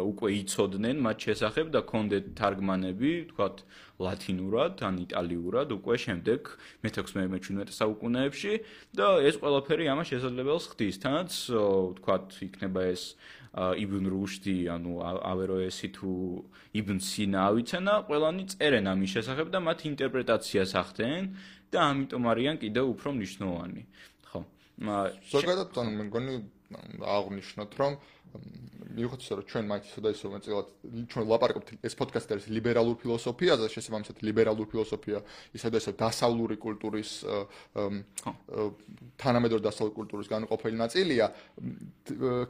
[0.04, 3.56] უკვე იცოდნენ მათ შესახებ და კონდეთ თარგმანები, თქვათ,
[3.96, 6.40] ლათინურად, ან იტალიურად უკვე შემდეგ
[6.84, 8.52] მე-16-მე-17 საუკუნეებში
[8.92, 10.96] და ეს ყველაფერი ამას შესაძლებელს ხდის.
[11.00, 11.32] თანაც,
[11.96, 13.16] თქვათ, იქნება ეს
[13.56, 16.10] იბნ რუშდი, ანუ ავეროესი თუ
[16.76, 21.24] იბნ სინა ავიცანა, ყველანი წერენ ამის შესახებ და მათ ინტერპრეტაციას ახდენენ
[21.72, 23.82] და ამიტომ არიან კიდევ უფრო მნიშვნელოვანი.
[24.28, 24.40] ხო.
[25.32, 26.34] ზოგადად, ანუ მე მგონი
[27.16, 27.92] აღნიშნოთ, რომ
[28.96, 30.68] მიუხედავად იმისა, რომ ჩვენ მაინც ისე ისე მეტწილად
[31.12, 35.18] ჩვენ ლაპარაკობთ ეს პოდკასტი არის ლიბერალურ ფილოსოფიაზე, შესაბამისად ლიბერალურ ფილოსოფია
[35.56, 37.10] ისე ისე დასავლური კულტურის
[39.20, 41.26] თანამედროვე დასავლური კულტურის განუყოფელი ნაწილია.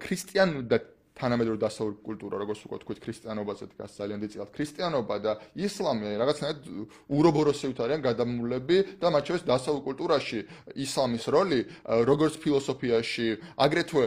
[0.02, 0.78] ქრისტიანული და
[1.16, 6.60] თანამედროვე დასავლური კულტურა, როგორც უკვე თქვით, ქრისტიანობაზე დგას ძალიან დიდწილად ქრისტიანობა და ისლამი რაღაცნაირად
[7.08, 10.40] ურობოროსებით არიან გადამულები და მათ შორის დასავლურ კულტურაში
[10.86, 11.60] ისლამის როლი
[12.10, 14.04] როგორც ფილოსოფიაში, აგრეთვე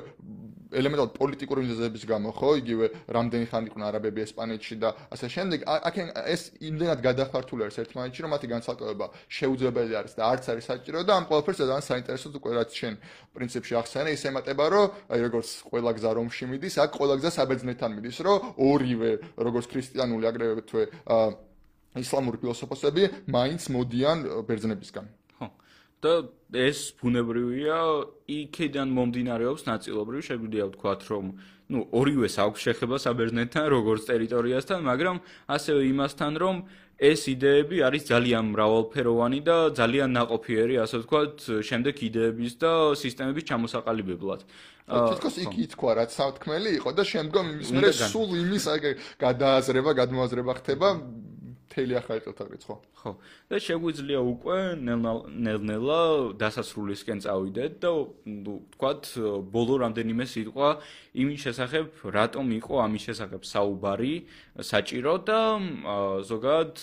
[0.70, 2.50] ელემენტად პოლიტიკური მიზეზების გამო ხო?
[2.62, 5.60] იგივე რამდენი ხანი იყვნენ არაბები ესპანეთში და ასე შემდეგ.
[5.66, 11.00] აქენ ეს იმდენად გადახართული არის ერთმანეთში რომ მათი განცალკევება შეუძლებელი არის და არც არის საჭირო
[11.10, 12.94] და ამ ყველაფერს ძალიან საინტერესოდ უკვე რაც შენ
[13.34, 17.92] პრინციპში ახსენე ის ემატება რომ აი როგორც ყველა გზა რომში მიდის აქ ყველა გზა საბერძნეთთან
[17.98, 18.38] მიდის რომ
[18.70, 19.12] ორივე
[19.42, 20.82] როგორც ქრისტიანული აგრეთვე
[21.98, 23.04] ისლამური ფილოსოფოსები
[23.34, 25.19] მაინც მოდიან ბერძნებისგან
[26.04, 26.14] და
[26.56, 27.78] ეს ბუნებრივია,
[28.26, 31.26] იქიდან მომდინარეობს ნაწილობრივ, შეგვიძლია ვთქვათ, რომ
[31.70, 35.18] ну ორივეს აქვს შეხება საბერძნეთთან, როგორც ტერიტორიასთან, მაგრამ
[35.54, 36.56] ასევე იმასთან, რომ
[37.00, 41.36] ეს იდეები არის ძალიან მრავალფეროვანი და ძალიან ნაყოფიერი, ასე ვთქვათ,
[41.70, 44.41] შემდეგ იდეების და სისტემების ჩამოსაყალიბებლად.
[44.89, 48.66] თითქოს იქ ითქვა რაც სათქმელი იყო და შემდგომ იმის მერე სულ იმის
[49.22, 50.88] გადააზრება, გადმოაზრება ხდება.
[51.70, 52.76] მთელი ახალი წელთაღრიც ხო?
[52.98, 53.12] ხო.
[53.46, 56.02] და შეგვიძლია უკვე ნელ-ნელა
[56.42, 57.92] დასასრულისკენ წავიდეთ და
[58.26, 59.04] ვთქვათ,
[59.54, 60.70] ბოლო რამდენიმე სიტყვა
[61.14, 64.16] იმის შესახებ, რატომ იყო ამის შესახებ საუბარი
[64.58, 65.42] საჭირო და
[66.26, 66.76] ზოგადად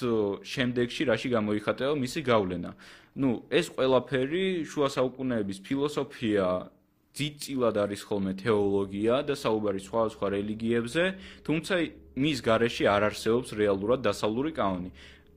[0.46, 2.70] შემდეგში რაში გამოიხატება მისი გავლენა.
[3.16, 6.68] ну ეს ყველაფერი შუა საუკუნეების ფილოსოფია
[7.16, 11.04] ძიწილად არის ხოლმე თეოლოგია და საუბარი სხვა სხვა რელიგიებზე,
[11.48, 11.74] თუმცა
[12.16, 14.90] მის გარეშე არ არსებობს რეალურად დასავლური კანონი.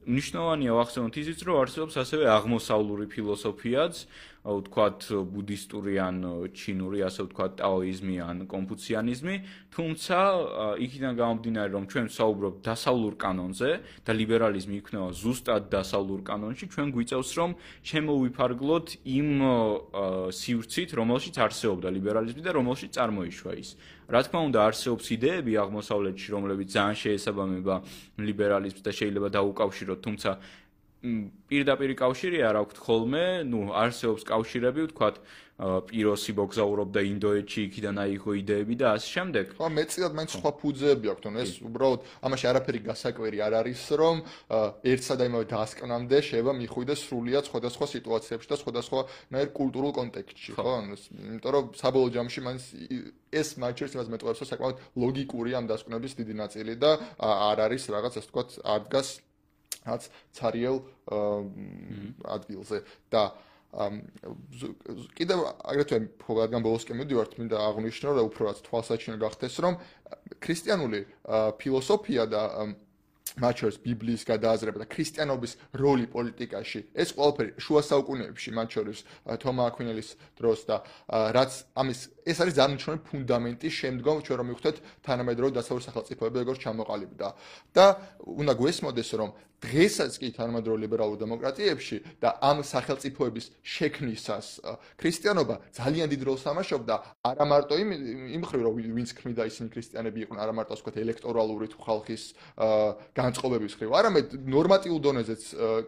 [0.10, 3.96] ნიშნავენია ახსენოთ ისიც, რომ არსებობს ასევე აღმოსავლური ფილოსოფიაც,
[4.40, 5.00] ვთქვათ
[5.30, 6.24] ბუდისტური ან
[6.56, 9.36] ჩინური, ასე ვთქვათ ტაოიზმი ან კონფუციანიზმი,
[9.76, 10.18] თუმცა
[10.80, 13.72] იქიდან გამომდინარე, რომ ჩვენ საუბრობთ დასავლურ კანონზე
[14.08, 17.50] და ლიბერალიზმი იქნება ზუსტად დასავლურ კანონში, ჩვენ გვიწევს რომ
[17.84, 19.30] შემოვიფარგლოთ იმ
[20.40, 23.70] სივრცით, რომელშიც არსებობდა ლიბერალიზმი და რომელშიც წარმოიშვა ის.
[24.10, 27.76] რა თქმა უნდა, არსებობს იდეები აღმოსავლეთში, რომლებიც ძალიან შეესაბამება
[28.26, 30.30] ლიბერალიზმს და შეიძლება დაუკავშიროთ, თუმცა
[31.48, 35.16] პირდაპირ კავშირი არ აქვს ხოლმე, ну, არსებობს კავშირები, ვთქვათ,
[35.60, 39.46] პიროსი მოგზაურობდა ინდოეთში, იქიდან აიღო იდეები და ასე შემდეგ.
[39.60, 44.18] ხო, მეცილად მაინც სხვა ფუძეები აქვს, თუნ ეს უბრალოდ ამაში არაფერი გასაკვირი არ არის, რომ
[44.88, 49.02] ერთსა და იმავე დასკვნამდე შეიძლება მიხვიდეს სრულიად სხვადასხვა სიტუაციებში და სხვადასხვა
[49.36, 50.74] ნაირ კულტურულ კონტექსტში, ხო?
[51.28, 52.64] იმიტომ რომ საბოლოო ჯამში მაინც
[53.36, 58.14] ეს მაჩერს იმას მეტყობს, რომ საკმაოდ ლოგიკური ამ დასკვნების დიდი ნაწილი და არ არის რაღაც
[58.16, 59.08] ასე ვთქვათ, ადგას
[59.86, 60.04] რაც
[60.36, 60.78] ცარიელ
[62.26, 62.78] ადგილზე
[63.12, 63.24] და
[63.70, 69.78] კიდევ აგრეთვე ფოგადგან ბოლოსკენ მივდივართ მინდა აღვნიშნო რომ უფრო რაც თვალსაჩინო გახდეს რომ
[70.42, 71.02] ქრისტიანული
[71.62, 72.42] ფილოსოფია და
[73.38, 79.00] მაჩერს ბიბლიის გადააზრება და ქრისტიანობის როლი პოლიტიკაში ეს ყველაფერი შუა საუკუნეებში მაჩორის
[79.44, 80.10] თომა აკვინელის
[80.40, 80.78] დროს და
[81.38, 87.28] რაც ამის ეს არის ძალიან ფუნდამენტი შემდგომ ჩვენ რომ მივხვდეთ თანამედროვე დასავლური სახელმწიფოები როგორც ჩამოყალიბდა.
[87.76, 87.86] და
[88.26, 89.30] უნდა გვესმოდეს რომ
[89.60, 94.48] დღესაც კი თანამედროვე ლიბერალურ დემოკრატიებში და ამ სახელმწიფოების შექმნისას
[95.00, 96.96] ქრისტიანობა ძალიან დიდ როლს თამაშობდა
[97.30, 97.90] არა მარტო იმ
[98.40, 102.24] იმ ხრივ რომ ვინც ქმნიდა ისინი ქრისტიანები იყვნენ არა მარტო ასე ელექტორალური თუ ხალხის
[103.20, 103.90] განწყობების ხრივ.
[104.00, 105.44] არამედ ნორმატიულ დონეზეც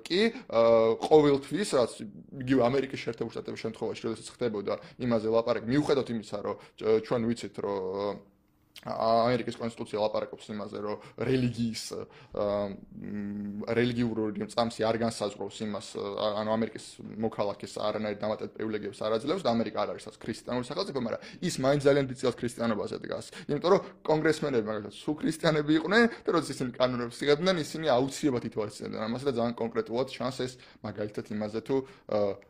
[0.07, 0.22] კი
[1.07, 1.91] ყოველთვის რაც
[2.43, 6.55] იგივე ამერიკის შეერთებულ შტატების შემთხვევაში როდესაც ხდებოდა იმაზე ლაპარაკი მიუხედავად იმისა, რომ
[7.07, 8.30] ჩვენ ვიცით, რომ
[8.82, 11.84] ამერიკის კონსტიტუცია ლაპარაკობს იმაზე, რომ რელიგიის
[13.78, 15.88] რელიგიური წამსი არ განსაზღვრავს იმას,
[16.41, 16.86] ანუ ამერიკის
[17.22, 21.55] მოქალაქეს არანაირ დამატებ პრივილეგიებს არ აძლევს და ამერიკა არ არის ასე ქრისტიანული სახელმწიფო, მაგრამ ის
[21.61, 23.26] მაინც ძალიან დიდ ქრისტიანობაზე დგას.
[23.51, 29.01] იმიტომ რომ კონგრესმენები მაგალითად სულ ქრისტიანები იყვნენ და როდის ისინი კანონებს იღებდნენ, ისინი აუცილებლად ითვალისწინებდნენ
[29.05, 31.76] ამას და ძალიან კონკრეტულად ჩანს ეს მაგალითად იმაზე თუ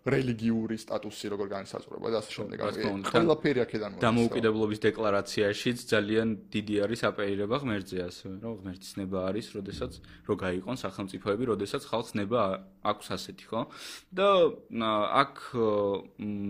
[0.08, 2.58] რელიგიური სტატუსი როგორ განსაზღვრება და ასე შემდეგ.
[3.12, 4.04] ყველაფერი აქედან მოდის.
[4.08, 9.92] დამოუკიდებლობის დეკლარაციაშიც ძალიან ძალიან დიდი არის აპეირება ღმერთზე ასევე, რომ ღმერთის ნება არის, როდესაც
[10.28, 12.42] რო გაიყონ სახელმწიფოები, როდესაც ხალხს ნება
[12.84, 13.62] აქვს ასეთი, ხო?
[14.12, 14.28] და
[15.24, 15.36] აქ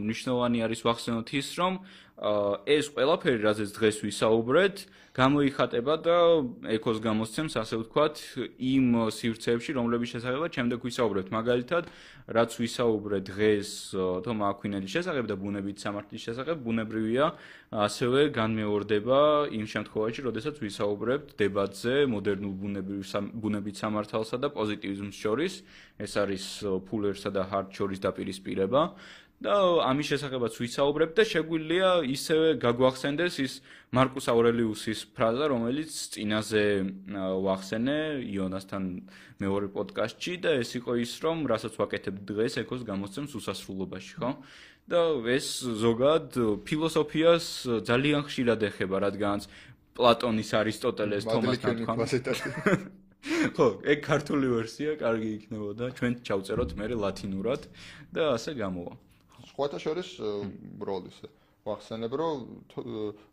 [0.10, 1.74] ნიშნავანი არის ვახსენოთ ის, რომ
[2.22, 4.76] ეს ყველაფერი, რაზეც დღეს ვისაუბრეთ,
[5.12, 6.18] გამოიხატება და
[6.72, 8.16] ეკოს გამოსცემს, ასე ვთქვათ,
[8.62, 11.30] იმ სივრცეებში, რომლების შესახებაც შემდეგ ვისაუბრებთ.
[11.36, 11.84] მაგალითად,
[12.32, 13.70] რაც ვისაუბრეთ დღეს
[14.24, 17.26] თომა აკვინელის შესახებ და ბუნებით სამართლის შესახებ, ბუნებრივია
[17.72, 19.20] ასევე განმეორდება
[19.52, 23.02] იმ შემთხვევაში, როდესაც ვისაუბრებთ დებატზე მოდერნულ ბუნებრივ
[23.36, 25.54] ბუნებით სამართალსა და პოზიტივიზმს შორის.
[26.02, 26.46] ეს არის
[26.90, 28.82] ფულერსა და ჰარტ შორის დაპირისპირება.
[29.42, 29.54] და
[29.90, 33.54] ამის შესახებაც ვისაუბრებ და შეგვიძლია ისევე გაგვახსენდეს ის
[33.90, 36.64] მარკუს ავრელიუსის ფრაზა, რომელიც წინაზე
[37.46, 38.84] ვახსენე იონასთან
[39.42, 44.32] მეორე პოდკასტში და ეს იყო ის, რომ რასაც ვაკეთებ დღეს ეკოს გამოსცემს უსასრულობაში, ხო?
[44.92, 45.02] და
[45.34, 45.48] ეს
[45.82, 46.38] ზოგად
[46.70, 47.46] ფილოსოფიას
[47.90, 49.50] ძალიან ხშირად ეხება, რადგანაც
[49.98, 52.76] პლატონის არისტოტელეს თომასთან თქვა.
[53.58, 55.94] ხო, ეგ ქართული ვერსია კარგი იქნებოდა.
[55.98, 57.70] ჩვენ ჩავწეროთ მე ლათინურად
[58.14, 58.94] და ასე გამოვა.
[59.52, 60.10] სხვათა შორის
[60.82, 61.22] ბროლის
[61.62, 62.38] ვახსენებ რომ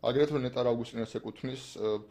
[0.04, 1.62] აგრეთვე ნეტარ ავგუსტინეს ეკუთვნის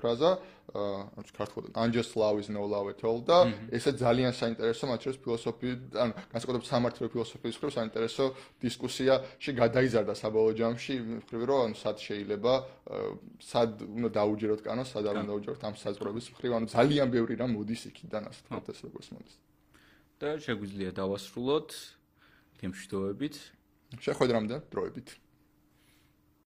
[0.01, 0.29] ფრაზა
[0.73, 3.37] ანუ ქართულად angel's love is no love at all და
[3.69, 5.69] ესე ძალიან საინტერესო მათ შორის ფილოსოფი
[6.01, 8.25] ან განსაკუთრებით სამართლე ფილოსოფიის მხრივ საინტერესო
[8.65, 12.53] დისკუსიაში გადაიზარდა საბოლოო ჯამში მხრივ რომ ანუ სად შეიძლება
[13.51, 17.53] სად უნდა დაუჯეროთ კანონს სად არ უნდა დაუჯეროთ ამ საზღვრების მხრივ ანუ ძალიან ბევრი რამ
[17.53, 19.35] მოდის იქიდან ასე თქვა ეს როგორც მოდის
[20.17, 21.69] და შეგვიძლია დავასრულოთ
[22.57, 23.35] გემშვიდობებით
[24.07, 25.15] შეხვედრამდე დროებით